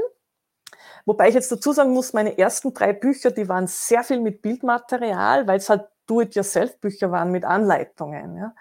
[1.06, 4.40] Wobei ich jetzt dazu sagen muss, meine ersten drei Bücher, die waren sehr viel mit
[4.42, 8.36] Bildmaterial, weil es halt Do-it-yourself-Bücher waren mit Anleitungen.
[8.36, 8.54] Ja.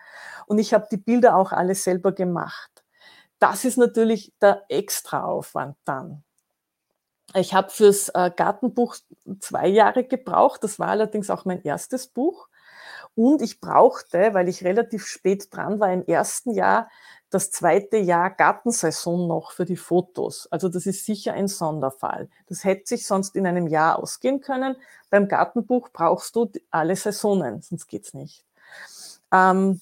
[0.45, 2.83] Und ich habe die Bilder auch alle selber gemacht.
[3.39, 6.23] Das ist natürlich der Extraaufwand dann.
[7.35, 8.95] Ich habe fürs äh, Gartenbuch
[9.39, 10.63] zwei Jahre gebraucht.
[10.63, 12.47] Das war allerdings auch mein erstes Buch.
[13.15, 16.89] Und ich brauchte, weil ich relativ spät dran war im ersten Jahr,
[17.29, 20.47] das zweite Jahr Gartensaison noch für die Fotos.
[20.51, 22.29] Also das ist sicher ein Sonderfall.
[22.47, 24.75] Das hätte sich sonst in einem Jahr ausgehen können.
[25.09, 28.45] Beim Gartenbuch brauchst du alle Saisonen, sonst geht's nicht.
[29.31, 29.79] Ähm,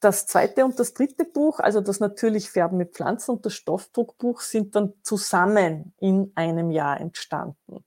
[0.00, 4.40] das zweite und das dritte Buch, also das natürlich Färben mit Pflanzen und das Stoffdruckbuch,
[4.40, 7.84] sind dann zusammen in einem Jahr entstanden.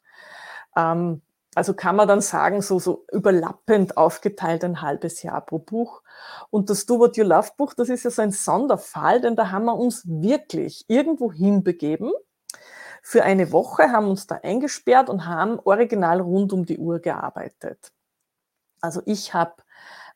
[0.76, 1.22] Ähm,
[1.56, 6.02] also kann man dann sagen, so, so überlappend aufgeteilt ein halbes Jahr pro Buch.
[6.50, 9.52] Und das Do What You Love Buch, das ist ja so ein Sonderfall, denn da
[9.52, 12.12] haben wir uns wirklich irgendwo hinbegeben
[13.04, 17.92] für eine Woche, haben uns da eingesperrt und haben original rund um die Uhr gearbeitet.
[18.82, 19.54] Also ich habe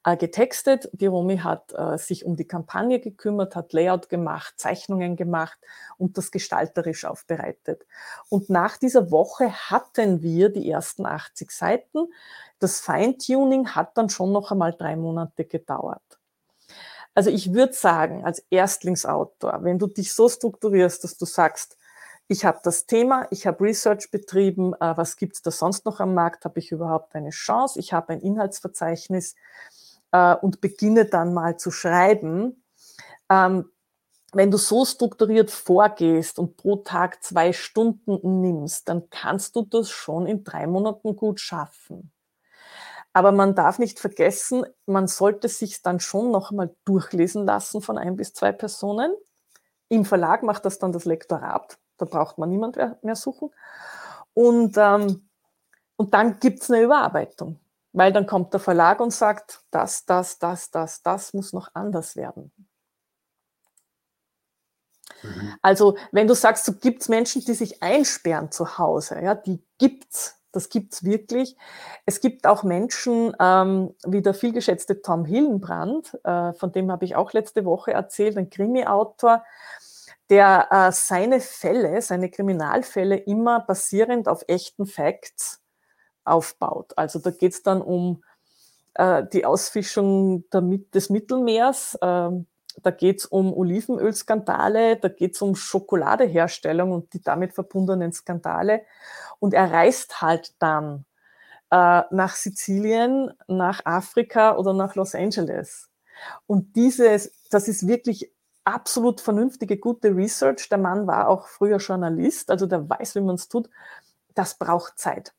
[0.07, 0.89] äh, getextet.
[0.93, 5.59] Die Romy hat äh, sich um die Kampagne gekümmert, hat Layout gemacht, Zeichnungen gemacht
[5.97, 7.85] und das gestalterisch aufbereitet.
[8.29, 12.07] Und nach dieser Woche hatten wir die ersten 80 Seiten.
[12.59, 16.01] Das Feintuning hat dann schon noch einmal drei Monate gedauert.
[17.13, 21.77] Also ich würde sagen, als Erstlingsautor, wenn du dich so strukturierst, dass du sagst,
[22.29, 25.99] ich habe das Thema, ich habe Research betrieben, äh, was gibt es da sonst noch
[25.99, 29.35] am Markt, habe ich überhaupt eine Chance, ich habe ein Inhaltsverzeichnis,
[30.17, 32.63] äh, und beginne dann mal zu schreiben.
[33.29, 33.69] Ähm,
[34.33, 39.89] wenn du so strukturiert vorgehst und pro Tag zwei Stunden nimmst, dann kannst du das
[39.89, 42.11] schon in drei Monaten gut schaffen.
[43.13, 47.97] Aber man darf nicht vergessen, man sollte sich dann schon noch mal durchlesen lassen von
[47.97, 49.11] ein bis zwei Personen.
[49.89, 51.77] Im Verlag macht das dann das Lektorat.
[51.97, 53.49] Da braucht man niemand mehr suchen.
[54.33, 55.29] Und, ähm,
[55.95, 57.59] und dann gibt's eine Überarbeitung.
[57.97, 62.15] Weil dann kommt der Verlag und sagt, das, das, das, das, das muss noch anders
[62.15, 62.51] werden.
[65.23, 65.55] Mhm.
[65.63, 69.63] Also, wenn du sagst, so gibt es Menschen, die sich einsperren zu Hause, ja, die
[69.79, 70.39] gibt's.
[70.51, 71.57] Das gibt's wirklich.
[72.05, 77.15] Es gibt auch Menschen, ähm, wie der vielgeschätzte Tom Hillenbrand, äh, von dem habe ich
[77.15, 79.43] auch letzte Woche erzählt, ein Krimi-Autor,
[80.29, 85.63] der äh, seine Fälle, seine Kriminalfälle immer basierend auf echten Facts
[86.27, 86.93] aufbaut.
[86.95, 88.23] Also da geht es dann um
[88.95, 90.61] äh, die Ausfischung der,
[90.93, 92.29] des Mittelmeers, äh,
[92.83, 98.83] da geht es um Olivenölskandale, da geht es um Schokoladeherstellung und die damit verbundenen Skandale.
[99.39, 101.05] Und er reist halt dann
[101.71, 105.89] äh, nach Sizilien, nach Afrika oder nach Los Angeles.
[106.45, 108.31] Und dieses, das ist wirklich
[108.63, 110.69] absolut vernünftige, gute Research.
[110.69, 113.69] Der Mann war auch früher Journalist, also der weiß, wie man es tut.
[114.35, 115.33] Das braucht Zeit.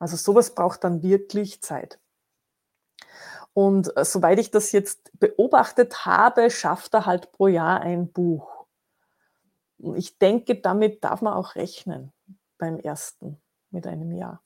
[0.00, 2.00] Also sowas braucht dann wirklich Zeit.
[3.52, 8.66] Und äh, soweit ich das jetzt beobachtet habe, schafft er halt pro Jahr ein Buch.
[9.94, 12.12] Ich denke, damit darf man auch rechnen
[12.58, 14.42] beim ersten mit einem Jahr.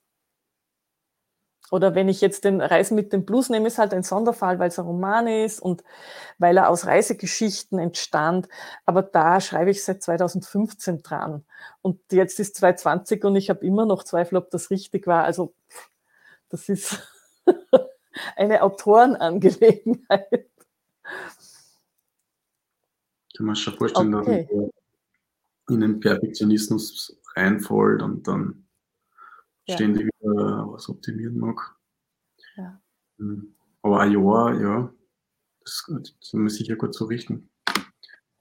[1.71, 4.67] Oder wenn ich jetzt den Reisen mit dem Blues nehme, ist halt ein Sonderfall, weil
[4.67, 5.83] es ein Roman ist und
[6.37, 8.47] weil er aus Reisegeschichten entstand.
[8.85, 11.43] Aber da schreibe ich seit 2015 dran.
[11.81, 15.23] Und jetzt ist 2020 und ich habe immer noch Zweifel, ob das richtig war.
[15.23, 15.55] Also
[16.49, 16.99] das ist
[18.35, 20.49] eine Autorenangelegenheit.
[23.35, 24.47] Kann man sich schon vorstellen, okay.
[24.47, 24.69] dass man
[25.69, 28.64] in den Perfektionismus reinfällt und dann
[29.67, 29.75] ja.
[29.75, 31.75] ständig wieder was optimieren mag.
[32.55, 32.79] Ja.
[33.17, 33.55] Hm.
[33.81, 34.93] Aber ein Jahr, ja,
[35.61, 35.83] Das
[36.21, 37.49] sind wir sicher gut zu richten.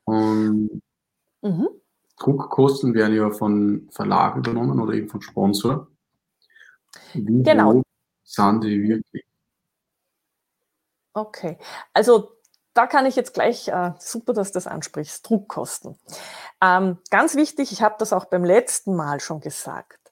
[0.05, 0.83] Und
[1.43, 1.69] mhm.
[2.19, 5.89] Druckkosten werden ja von Verlag übernommen oder eben von Sponsor.
[7.13, 7.83] Wie genau.
[8.23, 9.25] sind die wirklich?
[11.13, 11.59] Okay,
[11.93, 12.33] also
[12.75, 15.97] da kann ich jetzt gleich, äh, super, dass du das ansprichst, Druckkosten.
[16.61, 20.04] Ähm, ganz wichtig, ich habe das auch beim letzten Mal schon gesagt.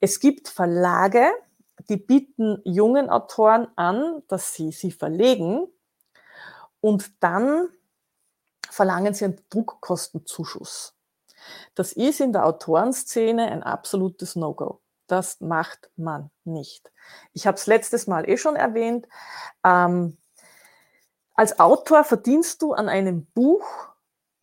[0.00, 1.30] Es gibt Verlage,
[1.88, 5.66] die bieten jungen Autoren an, dass sie sie verlegen
[6.80, 7.68] und dann
[8.70, 10.94] verlangen sie einen Druckkostenzuschuss.
[11.74, 14.80] Das ist in der Autorenszene ein absolutes No-Go.
[15.06, 16.90] Das macht man nicht.
[17.32, 19.06] Ich habe es letztes Mal eh schon erwähnt.
[19.62, 20.16] Ähm,
[21.34, 23.93] als Autor verdienst du an einem Buch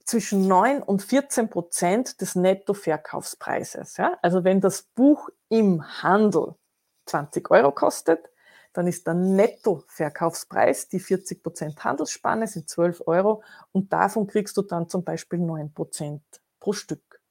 [0.06, 3.98] zwischen 9 und 14 Prozent des Nettoverkaufspreises.
[3.98, 4.18] Ja?
[4.22, 6.56] Also wenn das Buch im Handel
[7.06, 8.30] 20 Euro kostet,
[8.74, 14.62] dann ist der Nettoverkaufspreis, die 40 Prozent Handelsspanne sind 12 Euro und davon kriegst du
[14.62, 16.24] dann zum Beispiel 9 Prozent
[16.60, 17.22] pro Stück.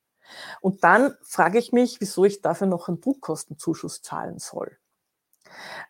[0.60, 4.76] Und dann frage ich mich, wieso ich dafür noch einen Druckkostenzuschuss zahlen soll.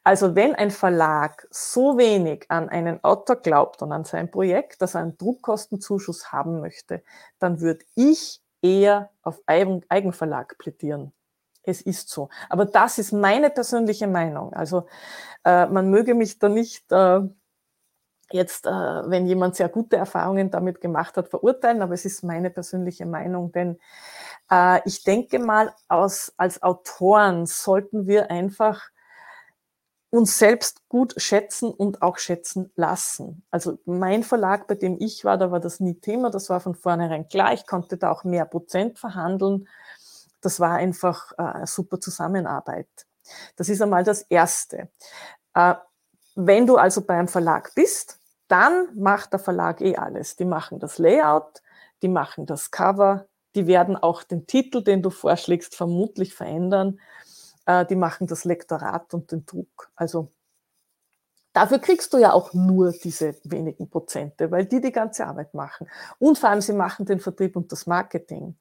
[0.05, 4.95] Also wenn ein Verlag so wenig an einen Autor glaubt und an sein Projekt, dass
[4.95, 7.03] er einen Druckkostenzuschuss haben möchte,
[7.39, 11.13] dann würde ich eher auf Eigenverlag plädieren.
[11.63, 12.29] Es ist so.
[12.49, 14.53] Aber das ist meine persönliche Meinung.
[14.53, 14.87] Also
[15.45, 17.21] äh, man möge mich da nicht äh,
[18.33, 22.51] jetzt, äh, wenn jemand sehr gute Erfahrungen damit gemacht hat, verurteilen, aber es ist meine
[22.51, 23.79] persönliche Meinung, denn
[24.51, 28.91] äh, ich denke mal, aus, als Autoren sollten wir einfach
[30.11, 33.45] uns selbst gut schätzen und auch schätzen lassen.
[33.51, 36.75] Also mein Verlag, bei dem ich war, da war das nie Thema, das war von
[36.75, 37.53] vornherein klar.
[37.53, 39.69] Ich konnte da auch mehr Prozent verhandeln.
[40.41, 42.89] Das war einfach äh, super Zusammenarbeit.
[43.57, 44.89] Das ist einmal das Erste.
[45.55, 45.75] Äh,
[46.35, 48.19] wenn du also beim Verlag bist,
[48.49, 50.35] dann macht der Verlag eh alles.
[50.35, 51.63] Die machen das Layout,
[52.03, 56.99] die machen das Cover, die werden auch den Titel, den du vorschlägst, vermutlich verändern
[57.85, 59.91] die machen das Lektorat und den Druck.
[59.97, 60.33] Also
[61.53, 65.89] dafür kriegst du ja auch nur diese wenigen Prozente, weil die die ganze Arbeit machen.
[66.19, 68.57] Und vor allem, sie machen den Vertrieb und das Marketing.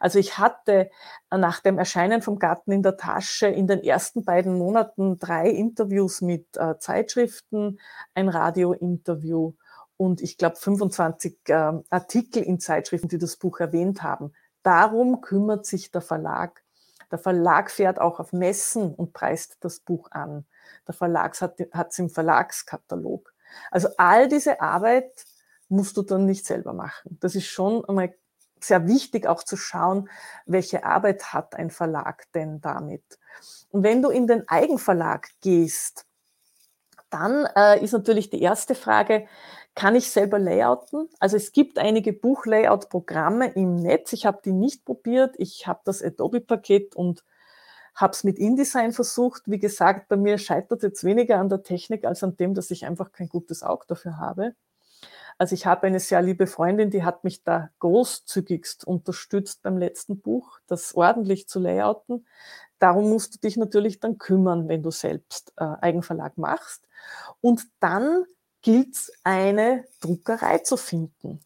[0.00, 0.90] Also ich hatte
[1.30, 6.20] nach dem Erscheinen vom Garten in der Tasche in den ersten beiden Monaten drei Interviews
[6.20, 7.78] mit äh, Zeitschriften,
[8.14, 9.54] ein Radiointerview
[9.96, 14.32] und ich glaube 25 äh, Artikel in Zeitschriften, die das Buch erwähnt haben.
[14.62, 16.61] Darum kümmert sich der Verlag
[17.12, 20.46] der Verlag fährt auch auf Messen und preist das Buch an.
[20.88, 23.34] Der Verlag hat es im Verlagskatalog.
[23.70, 25.12] Also all diese Arbeit
[25.68, 27.18] musst du dann nicht selber machen.
[27.20, 28.14] Das ist schon einmal
[28.60, 30.08] sehr wichtig auch zu schauen,
[30.46, 33.18] welche Arbeit hat ein Verlag denn damit.
[33.70, 36.06] Und wenn du in den Eigenverlag gehst,
[37.10, 39.26] dann äh, ist natürlich die erste Frage,
[39.74, 41.08] kann ich selber layouten?
[41.18, 44.12] Also es gibt einige Buchlayout-Programme im Netz.
[44.12, 45.34] Ich habe die nicht probiert.
[45.38, 47.24] Ich habe das Adobe-Paket und
[47.94, 49.42] habe es mit InDesign versucht.
[49.46, 52.86] Wie gesagt, bei mir scheitert jetzt weniger an der Technik als an dem, dass ich
[52.86, 54.54] einfach kein gutes Auge dafür habe.
[55.38, 60.20] Also ich habe eine sehr liebe Freundin, die hat mich da großzügigst unterstützt beim letzten
[60.20, 62.26] Buch, das ordentlich zu layouten.
[62.78, 66.86] Darum musst du dich natürlich dann kümmern, wenn du selbst äh, Eigenverlag machst.
[67.40, 68.24] Und dann
[68.62, 71.40] gilt es, eine Druckerei zu finden.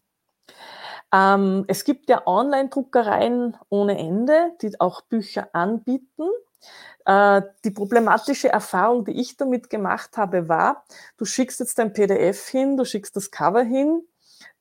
[1.13, 6.29] Ähm, es gibt ja Online-Druckereien ohne Ende, die auch Bücher anbieten.
[7.05, 10.85] Äh, die problematische Erfahrung, die ich damit gemacht habe, war,
[11.17, 14.05] du schickst jetzt dein PDF hin, du schickst das Cover hin,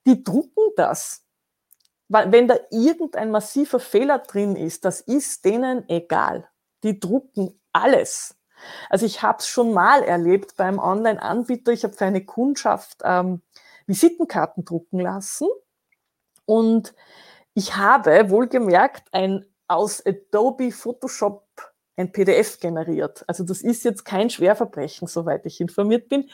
[0.07, 1.25] die drucken das.
[2.09, 6.49] Weil wenn da irgendein massiver Fehler drin ist, das ist denen egal.
[6.85, 8.36] Die drucken alles.
[8.89, 11.73] Also ich habe es schon mal erlebt beim Online-Anbieter.
[11.73, 13.43] Ich habe für eine Kundschaft ähm,
[13.87, 15.49] Visitenkarten drucken lassen
[16.45, 16.95] und
[17.55, 21.45] ich habe wohlgemerkt ein aus Adobe Photoshop
[21.97, 23.25] ein PDF generiert.
[23.27, 26.29] Also das ist jetzt kein Schwerverbrechen, soweit ich informiert bin.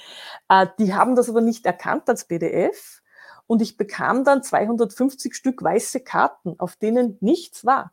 [0.48, 3.02] Äh, die haben das aber nicht erkannt als PDF
[3.46, 7.92] und ich bekam dann 250 Stück weiße Karten, auf denen nichts war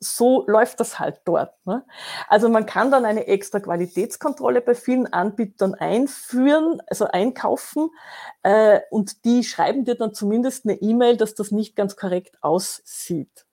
[0.00, 1.54] so läuft das halt dort.
[1.66, 1.84] Ne?
[2.28, 7.90] Also man kann dann eine extra Qualitätskontrolle bei vielen Anbietern einführen, also einkaufen
[8.42, 13.46] äh, und die schreiben dir dann zumindest eine E-Mail, dass das nicht ganz korrekt aussieht.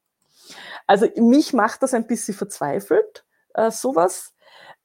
[0.87, 4.33] Also mich macht das ein bisschen verzweifelt, äh, sowas.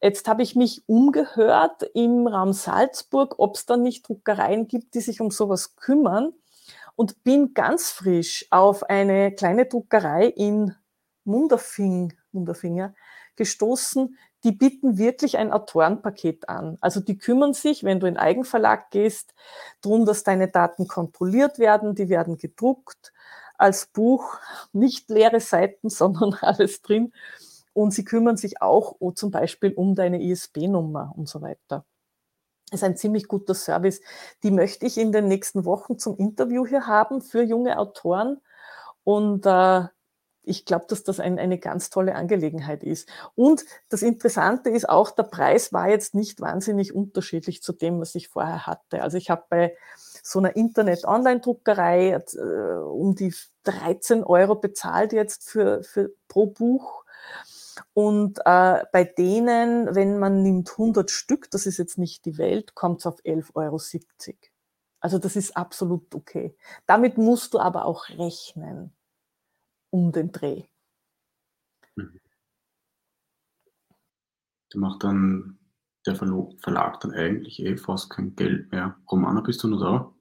[0.00, 5.00] Jetzt habe ich mich umgehört im Raum Salzburg, ob es dann nicht Druckereien gibt, die
[5.00, 6.32] sich um sowas kümmern
[6.96, 10.74] und bin ganz frisch auf eine kleine Druckerei in
[11.26, 12.94] Munderfing, Munderfinger
[13.36, 16.78] gestoßen, die bieten wirklich ein Autorenpaket an.
[16.80, 19.34] Also die kümmern sich, wenn du in Eigenverlag gehst,
[19.82, 23.12] darum, dass deine Daten kontrolliert werden, die werden gedruckt
[23.58, 24.38] als Buch,
[24.72, 27.12] nicht leere Seiten, sondern alles drin.
[27.72, 31.84] Und sie kümmern sich auch zum Beispiel um deine ISB-Nummer und so weiter.
[32.70, 34.00] Das ist ein ziemlich guter Service.
[34.42, 38.40] Die möchte ich in den nächsten Wochen zum Interview hier haben für junge Autoren.
[39.04, 39.84] Und äh,
[40.46, 43.08] ich glaube, dass das ein, eine ganz tolle Angelegenheit ist.
[43.34, 48.14] Und das Interessante ist auch, der Preis war jetzt nicht wahnsinnig unterschiedlich zu dem, was
[48.14, 49.02] ich vorher hatte.
[49.02, 49.76] Also ich habe bei
[50.22, 52.38] so einer Internet-Online-Druckerei äh,
[52.78, 53.34] um die
[53.64, 57.04] 13 Euro bezahlt jetzt für, für pro Buch.
[57.92, 62.74] Und äh, bei denen, wenn man nimmt 100 Stück, das ist jetzt nicht die Welt,
[62.74, 63.80] kommt es auf 11,70 Euro.
[65.00, 66.56] Also das ist absolut okay.
[66.86, 68.95] Damit musst du aber auch rechnen
[69.96, 70.64] um den Dreh.
[71.96, 72.20] Mhm.
[74.70, 75.58] Da macht dann
[76.06, 78.96] der Verlag dann eigentlich eh fast kein Geld mehr.
[79.10, 80.12] Romana, bist du noch da?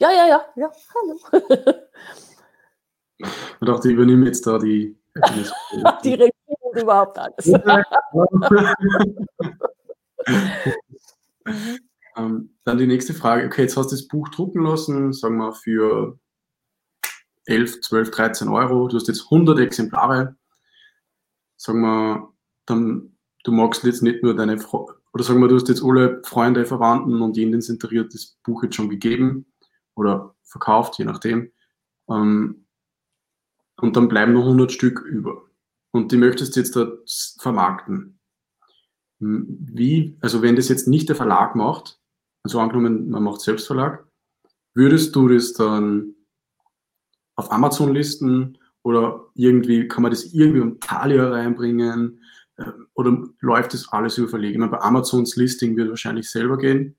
[0.00, 1.18] Ja, ja, ja, ja, hallo.
[3.20, 4.96] Ich dachte, ich übernehme jetzt da die.
[6.04, 7.48] die Regie und überhaupt alles.
[12.16, 13.46] ähm, dann die nächste Frage.
[13.46, 16.16] Okay, jetzt hast du das Buch drucken lassen, sagen wir für
[17.48, 18.88] 11, 12, 13 Euro.
[18.88, 20.36] Du hast jetzt 100 Exemplare.
[21.56, 22.32] Sagen wir,
[22.66, 24.58] dann, du magst jetzt nicht nur deine,
[25.12, 28.76] oder sagen wir, du hast jetzt alle Freunde, Verwandten und jeden interessiert das Buch jetzt
[28.76, 29.46] schon gegeben
[29.94, 31.50] oder verkauft, je nachdem.
[32.08, 32.66] Ähm,
[33.80, 35.44] und dann bleiben noch 100 Stück über.
[35.90, 37.08] Und die möchtest du jetzt dort
[37.40, 38.18] vermarkten.
[39.20, 42.00] Hm, wie, also wenn das jetzt nicht der Verlag macht,
[42.42, 44.06] also angenommen, man macht Selbstverlag,
[44.74, 46.14] würdest du das dann
[47.38, 52.20] auf Amazon listen oder irgendwie kann man das irgendwie um Thalia reinbringen
[52.58, 54.58] ähm, oder läuft das alles über Verlege?
[54.66, 56.96] bei Amazons Listing wird wahrscheinlich selber gehen,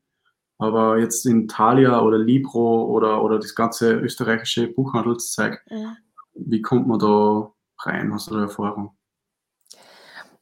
[0.57, 5.97] aber jetzt in Thalia oder Libro oder, oder das ganze österreichische Buchhandelszeug, ja.
[6.35, 8.13] wie kommt man da rein?
[8.13, 8.95] Hast du da Erfahrung?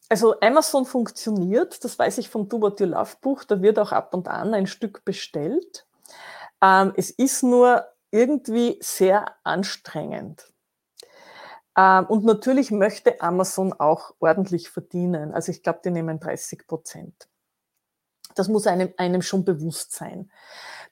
[0.10, 3.92] Also Amazon funktioniert, das weiß ich vom Do What You Love Buch, da wird auch
[3.92, 5.88] ab und an ein Stück bestellt.
[6.62, 10.52] Ähm, es ist nur irgendwie sehr anstrengend.
[11.78, 15.34] Ähm, und natürlich möchte Amazon auch ordentlich verdienen.
[15.34, 17.28] Also ich glaube, die nehmen 30 Prozent.
[18.36, 20.32] Das muss einem, einem schon bewusst sein.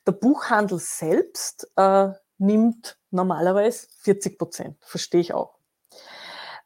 [0.06, 5.58] Der Buchhandel selbst äh, nimmt normalerweise 40 Prozent, verstehe ich auch.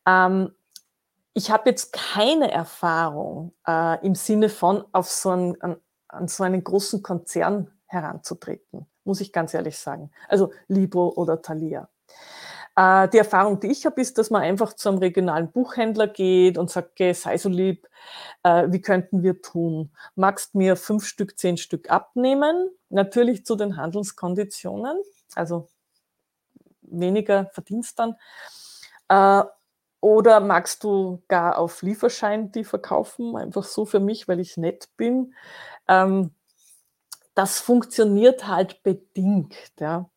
[0.05, 0.53] Ähm,
[1.33, 5.77] ich habe jetzt keine Erfahrung äh, im Sinne von auf so einen, an,
[6.07, 10.11] an so einen großen Konzern heranzutreten, muss ich ganz ehrlich sagen.
[10.27, 11.89] Also Libro oder Thalia.
[12.75, 16.59] Äh, die Erfahrung, die ich habe, ist, dass man einfach zu einem regionalen Buchhändler geht
[16.59, 17.87] und sagt, okay, sei so lieb,
[18.43, 19.91] äh, wie könnten wir tun?
[20.15, 22.69] Magst mir fünf Stück, zehn Stück abnehmen?
[22.89, 24.95] Natürlich zu den Handelskonditionen,
[25.33, 25.67] also
[26.83, 28.15] weniger Verdienst dann.
[29.09, 29.43] Äh,
[30.01, 33.35] oder magst du gar auf Lieferschein die verkaufen?
[33.35, 35.33] Einfach so für mich, weil ich nett bin.
[35.87, 36.31] Ähm,
[37.39, 39.55] das funktioniert halt bedingt.
[39.79, 40.09] Ja.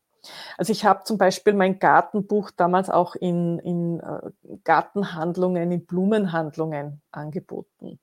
[0.58, 7.00] Also ich habe zum Beispiel mein Gartenbuch damals auch in, in äh, Gartenhandlungen, in Blumenhandlungen
[7.12, 8.00] angeboten.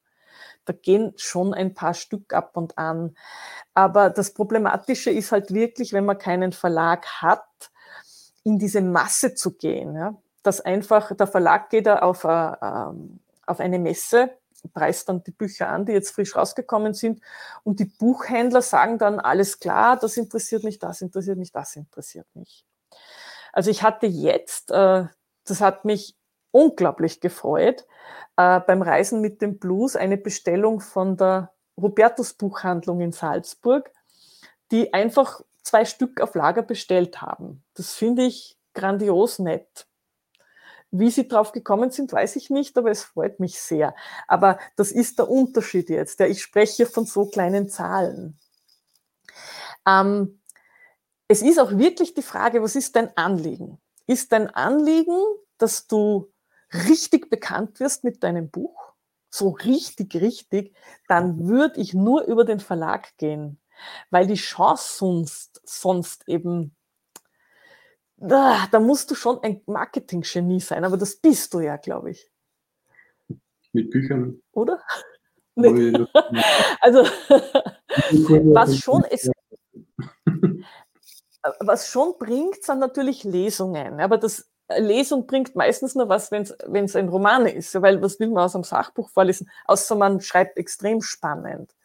[0.63, 3.17] Da gehen schon ein paar Stück ab und an.
[3.73, 7.43] Aber das Problematische ist halt wirklich, wenn man keinen Verlag hat,
[8.45, 9.95] in diese Masse zu gehen.
[9.95, 10.15] Ja?
[10.43, 15.69] Dass einfach der Verlag geht auf, äh, ähm, auf eine Messe preist dann die Bücher
[15.69, 17.21] an, die jetzt frisch rausgekommen sind.
[17.63, 22.27] Und die Buchhändler sagen dann, alles klar, das interessiert mich, das interessiert mich, das interessiert
[22.33, 22.65] mich.
[23.53, 25.05] Also ich hatte jetzt, äh,
[25.45, 26.15] das hat mich
[26.51, 27.85] unglaublich gefreut,
[28.37, 33.91] äh, beim Reisen mit dem Blues eine Bestellung von der Robertus Buchhandlung in Salzburg,
[34.71, 37.63] die einfach zwei Stück auf Lager bestellt haben.
[37.75, 39.87] Das finde ich grandios nett.
[40.91, 43.95] Wie sie drauf gekommen sind, weiß ich nicht, aber es freut mich sehr.
[44.27, 46.19] Aber das ist der Unterschied jetzt.
[46.19, 48.39] Ja, ich spreche von so kleinen Zahlen.
[49.85, 50.41] Ähm,
[51.27, 53.79] es ist auch wirklich die Frage, was ist dein Anliegen?
[54.07, 55.19] Ist dein Anliegen,
[55.59, 56.31] dass du
[56.73, 58.93] richtig bekannt wirst mit deinem Buch?
[59.29, 60.75] So richtig, richtig,
[61.07, 63.61] dann würde ich nur über den Verlag gehen,
[64.09, 66.75] weil die Chance sonst, sonst eben
[68.19, 72.29] da, da musst du schon ein Marketing-Genie sein, aber das bist du ja, glaube ich.
[73.73, 74.41] Mit Büchern.
[74.51, 74.81] Oder?
[75.55, 75.91] Nee.
[76.79, 76.99] also,
[78.53, 79.29] was schon ist,
[81.59, 83.99] was schon bringt, sind natürlich Lesungen.
[83.99, 86.43] Aber das Lesung bringt meistens nur was, wenn
[86.85, 90.57] es ein Roman ist, weil was will man aus einem Sachbuch vorlesen, außer man schreibt
[90.57, 91.75] extrem spannend.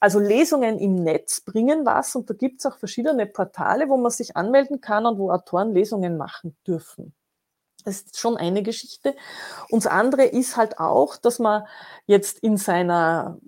[0.00, 4.10] Also Lesungen im Netz bringen was und da gibt es auch verschiedene Portale, wo man
[4.10, 7.12] sich anmelden kann und wo Autoren Lesungen machen dürfen.
[7.84, 9.14] Das ist schon eine Geschichte.
[9.70, 11.64] Und das andere ist halt auch, dass man
[12.06, 13.38] jetzt in seiner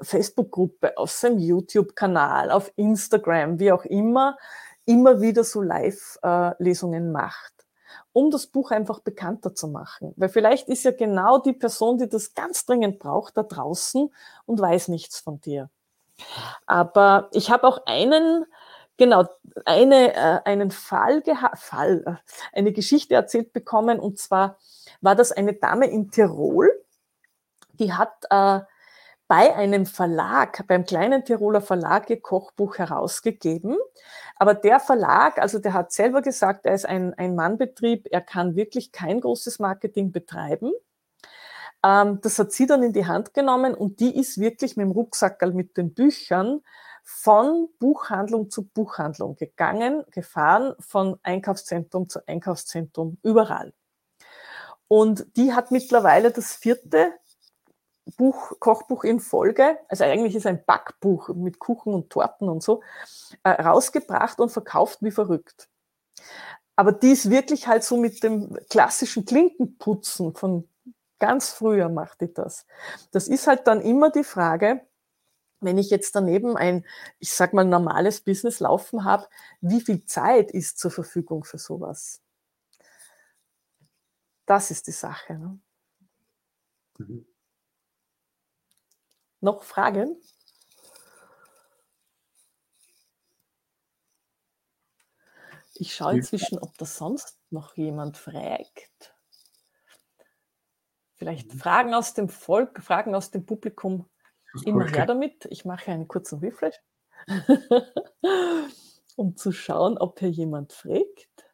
[0.00, 4.36] Facebook-Gruppe, auf seinem YouTube-Kanal, auf Instagram, wie auch immer,
[4.86, 7.52] immer wieder so Live-Lesungen macht,
[8.12, 10.12] um das Buch einfach bekannter zu machen.
[10.16, 14.10] Weil vielleicht ist ja genau die Person, die das ganz dringend braucht, da draußen
[14.46, 15.70] und weiß nichts von dir.
[16.66, 18.44] Aber ich habe auch einen,
[18.96, 19.24] genau,
[19.64, 21.22] eine, äh, einen Fall
[21.54, 24.58] Fall, äh, eine Geschichte erzählt bekommen, und zwar
[25.00, 26.70] war das eine Dame in Tirol,
[27.78, 28.60] die hat äh,
[29.26, 33.76] bei einem Verlag, beim kleinen Tiroler Verlag ihr Kochbuch herausgegeben.
[34.36, 38.54] Aber der Verlag, also der hat selber gesagt, er ist ein, ein Mannbetrieb, er kann
[38.54, 40.72] wirklich kein großes Marketing betreiben.
[41.84, 44.92] Ähm, das hat sie dann in die Hand genommen und die ist wirklich mit dem
[44.92, 46.62] Rucksackerl mit den Büchern
[47.04, 53.74] von Buchhandlung zu Buchhandlung gegangen, gefahren, von Einkaufszentrum zu Einkaufszentrum, überall.
[54.88, 57.12] Und die hat mittlerweile das vierte
[58.16, 62.82] Buch, Kochbuch in Folge, also eigentlich ist ein Backbuch mit Kuchen und Torten und so,
[63.42, 65.68] äh, rausgebracht und verkauft wie verrückt.
[66.76, 70.68] Aber die ist wirklich halt so mit dem klassischen Klinkenputzen von
[71.18, 72.66] ganz früher macht die das.
[73.12, 74.86] Das ist halt dann immer die Frage,
[75.60, 76.86] wenn ich jetzt daneben ein,
[77.18, 79.26] ich sag mal, normales Business laufen habe,
[79.60, 82.22] wie viel Zeit ist zur Verfügung für sowas?
[84.46, 85.34] Das ist die Sache.
[85.34, 85.58] Ne?
[86.98, 87.26] Mhm.
[89.40, 90.16] Noch Fragen?
[95.74, 99.13] Ich schaue inzwischen, ob das sonst noch jemand fragt.
[101.24, 101.54] Vielleicht.
[101.54, 104.10] Fragen aus dem Volk, Fragen aus dem Publikum.
[104.66, 105.46] Immer her damit.
[105.46, 106.78] Ich mache einen kurzen Refresh,
[109.16, 111.50] um zu schauen, ob hier jemand fragt.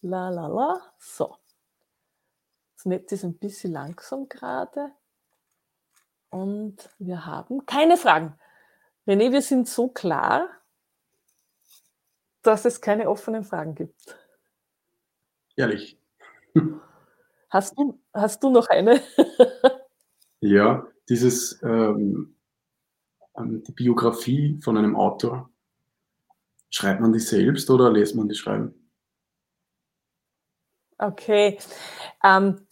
[0.00, 0.92] La la la.
[0.98, 1.36] So.
[2.74, 4.90] Das Netz ist ein bisschen langsam gerade.
[6.30, 8.36] Und wir haben keine Fragen.
[9.06, 10.50] René, wir sind so klar,
[12.42, 14.18] dass es keine offenen Fragen gibt.
[15.54, 15.96] Ehrlich.
[17.50, 19.00] Hast du, hast du noch eine?
[20.40, 22.34] ja, dieses ähm,
[23.38, 25.50] ähm, die Biografie von einem Autor.
[26.70, 28.74] Schreibt man die selbst oder lässt man die schreiben?
[30.98, 31.58] Okay.
[32.22, 32.66] Ähm,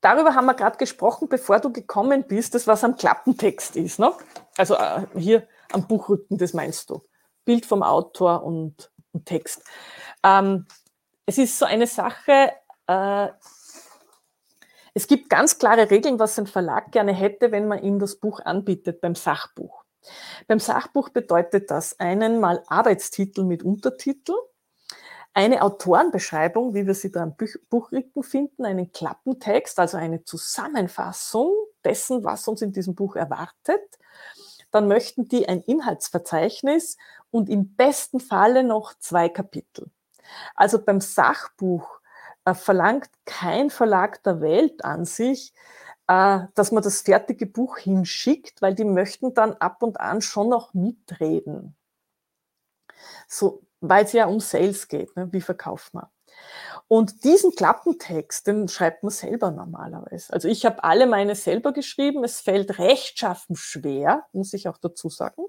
[0.00, 3.98] darüber haben wir gerade gesprochen, bevor du gekommen bist, das was am Klappentext ist.
[3.98, 4.12] Ne?
[4.58, 7.02] Also äh, hier am Buchrücken, das meinst du.
[7.44, 9.64] Bild vom Autor und, und Text.
[10.22, 10.66] Ähm,
[11.24, 12.52] es ist so eine Sache,
[12.86, 13.28] äh,
[14.94, 18.40] es gibt ganz klare Regeln, was ein Verlag gerne hätte, wenn man ihm das Buch
[18.40, 19.84] anbietet beim Sachbuch.
[20.48, 24.34] Beim Sachbuch bedeutet das einen mal Arbeitstitel mit Untertitel,
[25.34, 27.36] eine Autorenbeschreibung, wie wir sie da am
[27.70, 33.80] Buchrücken finden, einen Klappentext, also eine Zusammenfassung dessen, was uns in diesem Buch erwartet.
[34.70, 36.98] Dann möchten die ein Inhaltsverzeichnis
[37.30, 39.90] und im besten Falle noch zwei Kapitel.
[40.54, 42.01] Also beim Sachbuch
[42.44, 45.52] äh, verlangt kein Verlag der Welt an sich,
[46.08, 50.48] äh, dass man das fertige Buch hinschickt, weil die möchten dann ab und an schon
[50.48, 51.76] noch mitreden.
[53.28, 55.32] So, weil es ja um Sales geht, ne?
[55.32, 56.06] wie verkauft man.
[56.88, 60.32] Und diesen Klappentext, den schreibt man selber normalerweise.
[60.32, 62.24] Also ich habe alle meine selber geschrieben.
[62.24, 65.44] Es fällt rechtschaffen schwer, muss ich auch dazu sagen,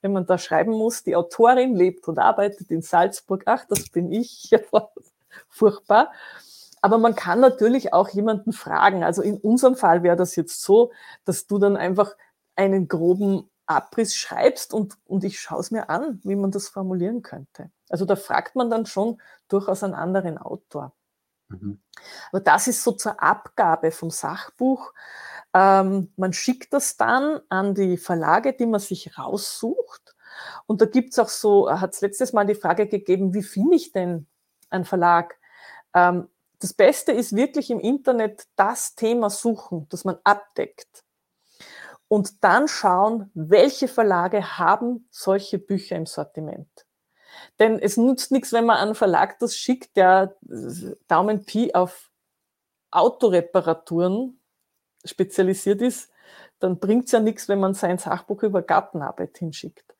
[0.00, 3.42] wenn man da schreiben muss, die Autorin lebt und arbeitet in Salzburg.
[3.46, 4.50] Ach, das bin ich.
[5.56, 6.12] Furchtbar.
[6.82, 9.02] Aber man kann natürlich auch jemanden fragen.
[9.02, 10.92] Also in unserem Fall wäre das jetzt so,
[11.24, 12.14] dass du dann einfach
[12.54, 17.22] einen groben Abriss schreibst und, und ich schaue es mir an, wie man das formulieren
[17.22, 17.70] könnte.
[17.88, 20.92] Also da fragt man dann schon durchaus einen anderen Autor.
[21.48, 21.80] Mhm.
[22.30, 24.92] Aber das ist so zur Abgabe vom Sachbuch.
[25.54, 30.14] Ähm, man schickt das dann an die Verlage, die man sich raussucht.
[30.66, 33.76] Und da gibt es auch so, hat es letztes Mal die Frage gegeben, wie finde
[33.76, 34.26] ich denn
[34.70, 35.38] einen Verlag?
[35.96, 36.28] Ähm,
[36.60, 41.04] das Beste ist wirklich im Internet das Thema suchen, das man abdeckt
[42.08, 46.68] und dann schauen, welche Verlage haben solche Bücher im Sortiment.
[47.58, 50.36] Denn es nutzt nichts, wenn man einen Verlag das schickt, der
[51.08, 52.10] Daumen Pi auf
[52.90, 54.40] Autoreparaturen
[55.04, 56.10] spezialisiert ist,
[56.58, 59.95] dann bringt es ja nichts, wenn man sein Sachbuch über Gartenarbeit hinschickt.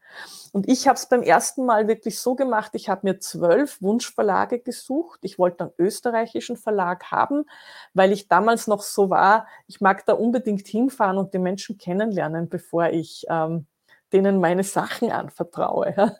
[0.52, 4.60] Und ich habe es beim ersten Mal wirklich so gemacht, ich habe mir zwölf Wunschverlage
[4.60, 5.20] gesucht.
[5.22, 7.44] Ich wollte einen österreichischen Verlag haben,
[7.92, 12.48] weil ich damals noch so war, ich mag da unbedingt hinfahren und die Menschen kennenlernen,
[12.48, 13.66] bevor ich ähm,
[14.12, 16.16] denen meine Sachen anvertraue.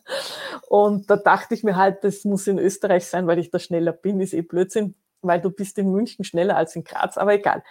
[0.69, 3.93] Und da dachte ich mir halt, das muss in Österreich sein, weil ich da schneller
[3.93, 7.63] bin, ist eh Blödsinn, weil du bist in München schneller als in Graz, aber egal.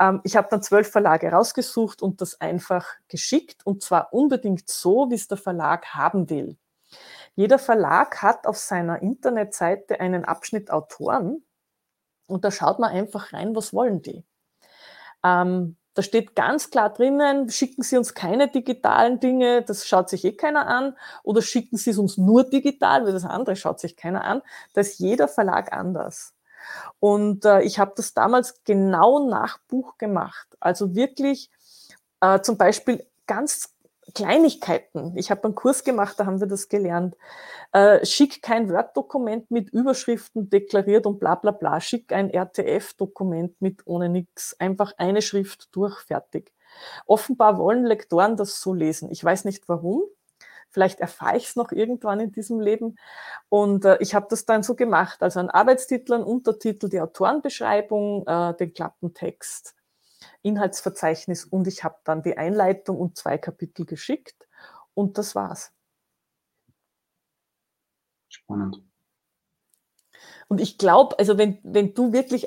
[0.00, 5.10] Ähm, ich habe dann zwölf Verlage rausgesucht und das einfach geschickt und zwar unbedingt so,
[5.10, 6.56] wie es der Verlag haben will.
[7.36, 11.44] Jeder Verlag hat auf seiner Internetseite einen Abschnitt Autoren
[12.26, 14.24] und da schaut man einfach rein, was wollen die.
[15.24, 20.24] Ähm, da steht ganz klar drinnen, schicken Sie uns keine digitalen Dinge, das schaut sich
[20.24, 23.96] eh keiner an, oder schicken Sie es uns nur digital, weil das andere schaut sich
[23.96, 24.42] keiner an.
[24.72, 26.34] Da ist jeder Verlag anders.
[26.98, 30.48] Und äh, ich habe das damals genau nach Buch gemacht.
[30.60, 31.50] Also wirklich
[32.20, 33.74] äh, zum Beispiel ganz
[34.14, 35.16] Kleinigkeiten.
[35.16, 37.16] Ich habe einen Kurs gemacht, da haben wir das gelernt.
[37.72, 41.80] Äh, schick kein Word-Dokument mit Überschriften deklariert und bla bla bla.
[41.80, 44.56] Schick ein RTF-Dokument mit ohne nichts.
[44.58, 46.52] Einfach eine Schrift durch, fertig.
[47.06, 49.10] Offenbar wollen Lektoren das so lesen.
[49.10, 50.02] Ich weiß nicht warum.
[50.70, 52.96] Vielleicht erfahre ich es noch irgendwann in diesem Leben.
[53.48, 55.22] Und äh, ich habe das dann so gemacht.
[55.22, 59.74] Also ein Arbeitstitel, ein Untertitel, die Autorenbeschreibung, äh, den Klappentext
[60.42, 64.48] Inhaltsverzeichnis und ich habe dann die Einleitung und zwei Kapitel geschickt
[64.94, 65.72] und das war's.
[68.28, 68.82] Spannend.
[70.48, 72.46] Und ich glaube, also wenn, wenn du wirklich,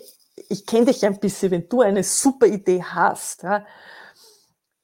[0.50, 3.66] ich kenne dich ein bisschen, wenn du eine super Idee hast, ja,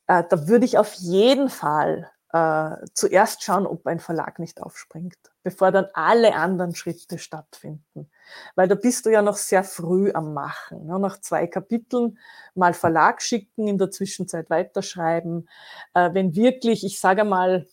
[0.08, 5.18] äh, da würde ich auf jeden Fall äh, zuerst schauen, ob ein Verlag nicht aufspringt,
[5.42, 8.10] bevor dann alle anderen Schritte stattfinden.
[8.56, 10.86] Weil da bist du ja noch sehr früh am Machen.
[10.86, 11.00] Ne?
[11.00, 12.20] Nach zwei Kapiteln
[12.54, 15.50] mal Verlag schicken, in der Zwischenzeit weiterschreiben.
[15.96, 17.68] Äh, wenn wirklich, ich sage mal,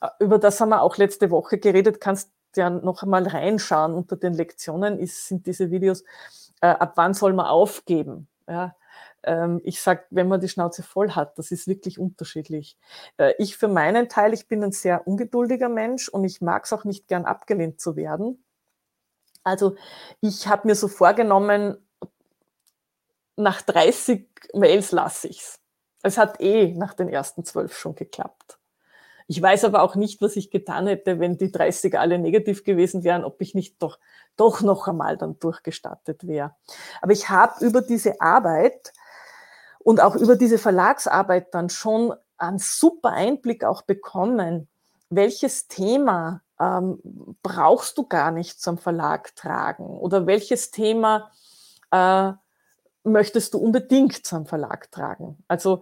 [0.00, 3.94] äh, über das haben wir auch letzte Woche geredet, kannst ja noch einmal reinschauen.
[3.94, 6.02] Unter den Lektionen ist, sind diese Videos,
[6.60, 8.26] äh, ab wann soll man aufgeben?
[8.48, 8.74] Ja,
[9.64, 12.78] ich sage, wenn man die Schnauze voll hat, das ist wirklich unterschiedlich.
[13.18, 16.72] Äh, ich für meinen Teil, ich bin ein sehr ungeduldiger Mensch und ich mag es
[16.72, 18.42] auch nicht gern abgelehnt zu werden.
[19.42, 19.76] Also
[20.20, 21.76] ich habe mir so vorgenommen,
[23.36, 25.60] nach 30 Mails lasse ich's.
[26.02, 28.58] Es hat eh nach den ersten zwölf schon geklappt.
[29.28, 33.04] Ich weiß aber auch nicht, was ich getan hätte, wenn die 30 alle negativ gewesen
[33.04, 33.98] wären, ob ich nicht doch,
[34.36, 36.56] doch noch einmal dann durchgestartet wäre.
[37.00, 38.92] Aber ich habe über diese Arbeit
[39.82, 44.68] und auch über diese Verlagsarbeit dann schon einen super Einblick auch bekommen,
[45.08, 47.00] welches Thema ähm,
[47.42, 51.30] brauchst du gar nicht zum Verlag tragen oder welches Thema
[51.90, 52.32] äh,
[53.02, 55.42] möchtest du unbedingt zum Verlag tragen.
[55.48, 55.80] Also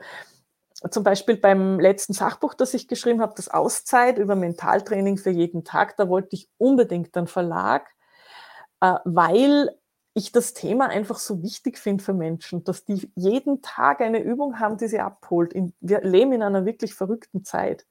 [0.91, 5.65] zum Beispiel beim letzten Sachbuch, das ich geschrieben habe, das Auszeit über Mentaltraining für jeden
[5.65, 7.89] Tag, da wollte ich unbedingt einen Verlag,
[8.81, 9.77] äh, weil
[10.19, 14.59] ich das Thema einfach so wichtig finde für Menschen, dass die jeden Tag eine Übung
[14.61, 15.55] haben, die sie abholt.
[15.81, 17.87] wir leben in einer wirklich verrückten Zeit.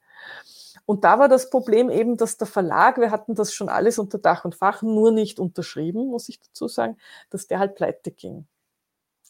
[0.86, 4.18] Und da war das Problem eben, dass der Verlag, wir hatten das schon alles unter
[4.18, 6.96] Dach und Fach, nur nicht unterschrieben, muss ich dazu sagen,
[7.30, 8.46] dass der halt pleite ging.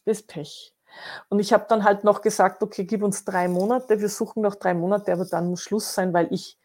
[0.04, 0.74] Das ist Pech.
[1.28, 4.54] Und ich habe dann halt noch gesagt, okay, gib uns drei Monate, wir suchen noch
[4.54, 6.58] drei Monate, aber dann muss Schluss sein, weil ich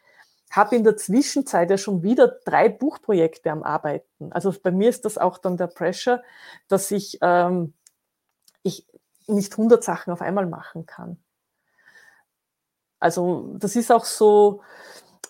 [0.55, 4.31] habe in der Zwischenzeit ja schon wieder drei Buchprojekte am Arbeiten.
[4.31, 6.21] Also bei mir ist das auch dann der Pressure,
[6.67, 7.73] dass ich, ähm,
[8.61, 8.87] ich
[9.27, 11.17] nicht 100 Sachen auf einmal machen kann.
[12.99, 14.61] Also das ist auch so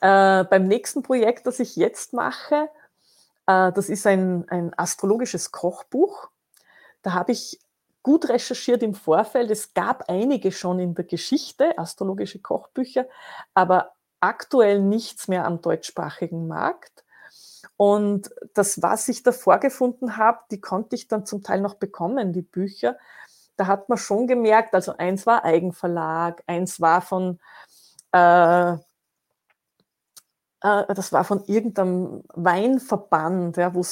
[0.02, 2.70] äh, beim nächsten Projekt, das ich jetzt mache.
[3.48, 6.30] Äh, das ist ein, ein astrologisches Kochbuch.
[7.02, 7.62] Da habe ich
[8.04, 9.50] gut recherchiert im Vorfeld.
[9.50, 13.08] Es gab einige schon in der Geschichte, astrologische Kochbücher,
[13.54, 13.93] aber
[14.24, 17.04] aktuell nichts mehr am deutschsprachigen Markt.
[17.76, 22.32] Und das, was ich da vorgefunden habe, die konnte ich dann zum Teil noch bekommen,
[22.32, 22.98] die Bücher.
[23.58, 27.40] Da hat man schon gemerkt, also eins war Eigenverlag, eins war von,
[28.14, 28.78] äh, äh,
[30.62, 33.84] das war von irgendeinem Weinverband, ja, wo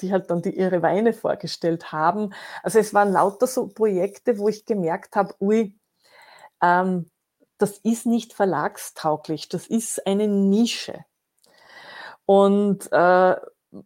[0.00, 2.34] die halt dann die, ihre Weine vorgestellt haben.
[2.62, 5.78] Also es waren lauter so Projekte, wo ich gemerkt habe, ui,
[6.62, 7.10] ähm,
[7.58, 11.04] das ist nicht verlagstauglich, das ist eine Nische.
[12.24, 13.36] Und äh,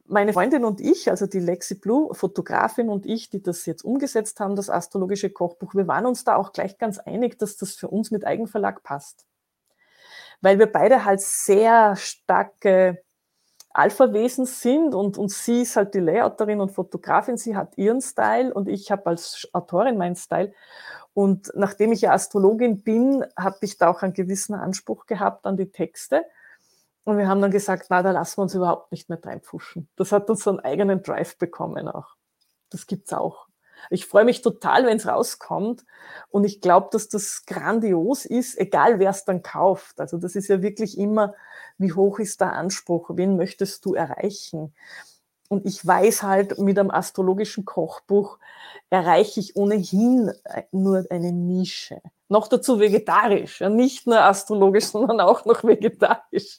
[0.07, 4.39] meine Freundin und ich, also die Lexi Blue, Fotografin und ich, die das jetzt umgesetzt
[4.41, 7.89] haben, das astrologische Kochbuch, wir waren uns da auch gleich ganz einig, dass das für
[7.89, 9.27] uns mit Eigenverlag passt.
[10.41, 13.03] Weil wir beide halt sehr starke
[13.71, 18.53] Alpha-Wesen sind und, und sie ist halt die Layouterin und Fotografin, sie hat ihren Style
[18.53, 20.53] und ich habe als Autorin meinen Style.
[21.15, 25.57] Und nachdem ich ja Astrologin bin, habe ich da auch einen gewissen Anspruch gehabt an
[25.57, 26.25] die Texte.
[27.05, 29.89] Und wir haben dann gesagt, na, da lassen wir uns überhaupt nicht mehr reinpfuschen.
[29.97, 32.17] Das hat uns so einen eigenen Drive bekommen auch.
[32.71, 33.49] Das gibt's auch.
[33.91, 35.85] Ich freue mich total, wenn es rauskommt.
[36.31, 40.01] Und ich glaube, dass das grandios ist, egal wer es dann kauft.
[40.01, 41.35] Also das ist ja wirklich immer,
[41.79, 43.11] wie hoch ist der Anspruch?
[43.15, 44.73] Wen möchtest du erreichen?
[45.53, 48.39] Und ich weiß halt, mit einem astrologischen Kochbuch
[48.89, 52.01] erreiche ich ohnehin äh, nur eine Nische.
[52.31, 53.61] Noch dazu vegetarisch.
[53.61, 56.59] Ja, nicht nur astrologisch, sondern auch noch vegetarisch.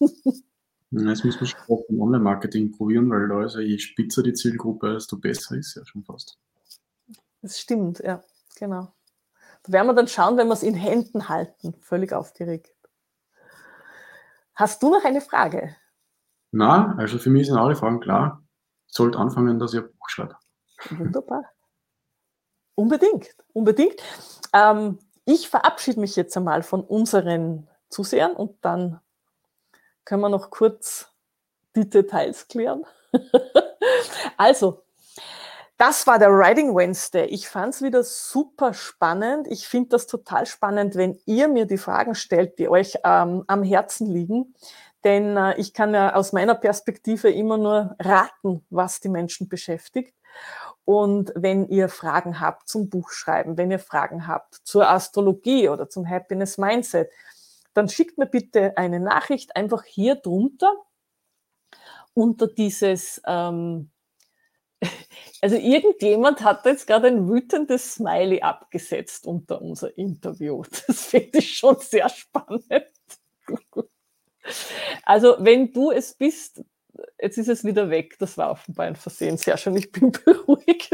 [0.00, 4.34] Jetzt müssen wir schon auch im Online-Marketing probieren, weil da ist ja je spitzer die
[4.34, 6.40] Zielgruppe, desto besser ist ja schon fast.
[7.40, 8.20] Das stimmt, ja,
[8.56, 8.92] genau.
[9.62, 11.76] Da werden wir dann schauen, wenn wir es in Händen halten.
[11.82, 12.74] Völlig aufgeregt.
[14.56, 15.76] Hast du noch eine Frage?
[16.56, 18.40] Na, also für mich sind alle Fragen klar.
[18.86, 20.36] Ich sollte anfangen, dass ich ein Buch schreibe.
[20.90, 21.42] Wunderbar.
[22.76, 24.00] Unbedingt, unbedingt.
[24.52, 29.00] Ähm, ich verabschiede mich jetzt einmal von unseren Zusehern und dann
[30.04, 31.08] können wir noch kurz
[31.74, 32.84] die Details klären.
[34.36, 34.84] also,
[35.76, 37.26] das war der Writing Wednesday.
[37.26, 39.48] Ich fand es wieder super spannend.
[39.48, 43.64] Ich finde das total spannend, wenn ihr mir die Fragen stellt, die euch ähm, am
[43.64, 44.54] Herzen liegen.
[45.04, 50.14] Denn äh, ich kann ja aus meiner Perspektive immer nur raten, was die Menschen beschäftigt.
[50.84, 56.08] Und wenn ihr Fragen habt zum Buchschreiben, wenn ihr Fragen habt zur Astrologie oder zum
[56.08, 57.10] Happiness Mindset,
[57.74, 60.72] dann schickt mir bitte eine Nachricht einfach hier drunter
[62.14, 63.90] unter dieses, ähm,
[65.42, 70.62] also irgendjemand hat jetzt gerade ein wütendes Smiley abgesetzt unter unser Interview.
[70.86, 72.64] Das finde ich schon sehr spannend.
[75.04, 76.62] Also wenn du es bist,
[77.20, 79.36] jetzt ist es wieder weg, das war offenbar ein Versehen.
[79.36, 80.90] Sehr schön, ich bin beruhigt.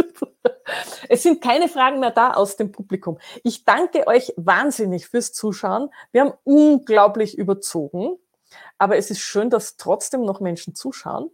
[1.09, 3.19] Es sind keine Fragen mehr da aus dem Publikum.
[3.43, 5.91] Ich danke euch wahnsinnig fürs Zuschauen.
[6.13, 8.17] Wir haben unglaublich überzogen,
[8.79, 11.31] aber es ist schön, dass trotzdem noch Menschen zuschauen.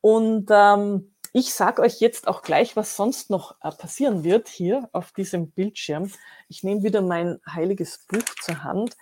[0.00, 4.88] Und ähm, ich sage euch jetzt auch gleich, was sonst noch äh, passieren wird hier
[4.92, 6.10] auf diesem Bildschirm.
[6.48, 8.96] Ich nehme wieder mein heiliges Buch zur Hand.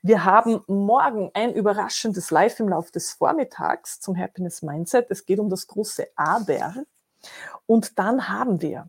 [0.00, 5.10] Wir haben morgen ein überraschendes Live im Laufe des Vormittags zum Happiness Mindset.
[5.10, 6.76] Es geht um das große Aber.
[7.66, 8.88] Und dann haben wir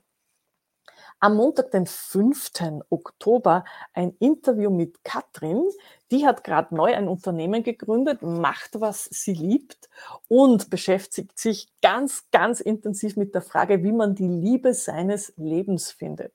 [1.22, 2.52] am Montag, den 5.
[2.90, 3.64] Oktober,
[3.94, 5.62] ein Interview mit Katrin.
[6.10, 9.88] Die hat gerade neu ein Unternehmen gegründet, macht, was sie liebt
[10.28, 15.92] und beschäftigt sich ganz, ganz intensiv mit der Frage, wie man die Liebe seines Lebens
[15.92, 16.34] findet.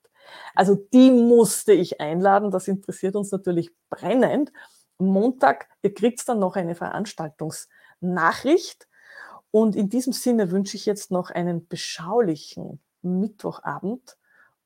[0.55, 2.49] Also die musste ich einladen.
[2.49, 4.53] Das interessiert uns natürlich brennend.
[4.97, 8.87] Montag, ihr kriegt dann noch eine Veranstaltungsnachricht.
[9.51, 14.16] Und in diesem Sinne wünsche ich jetzt noch einen beschaulichen Mittwochabend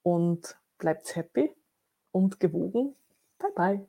[0.04, 1.56] und bleibt happy
[2.12, 2.96] und gewogen.
[3.40, 3.88] Bye bye.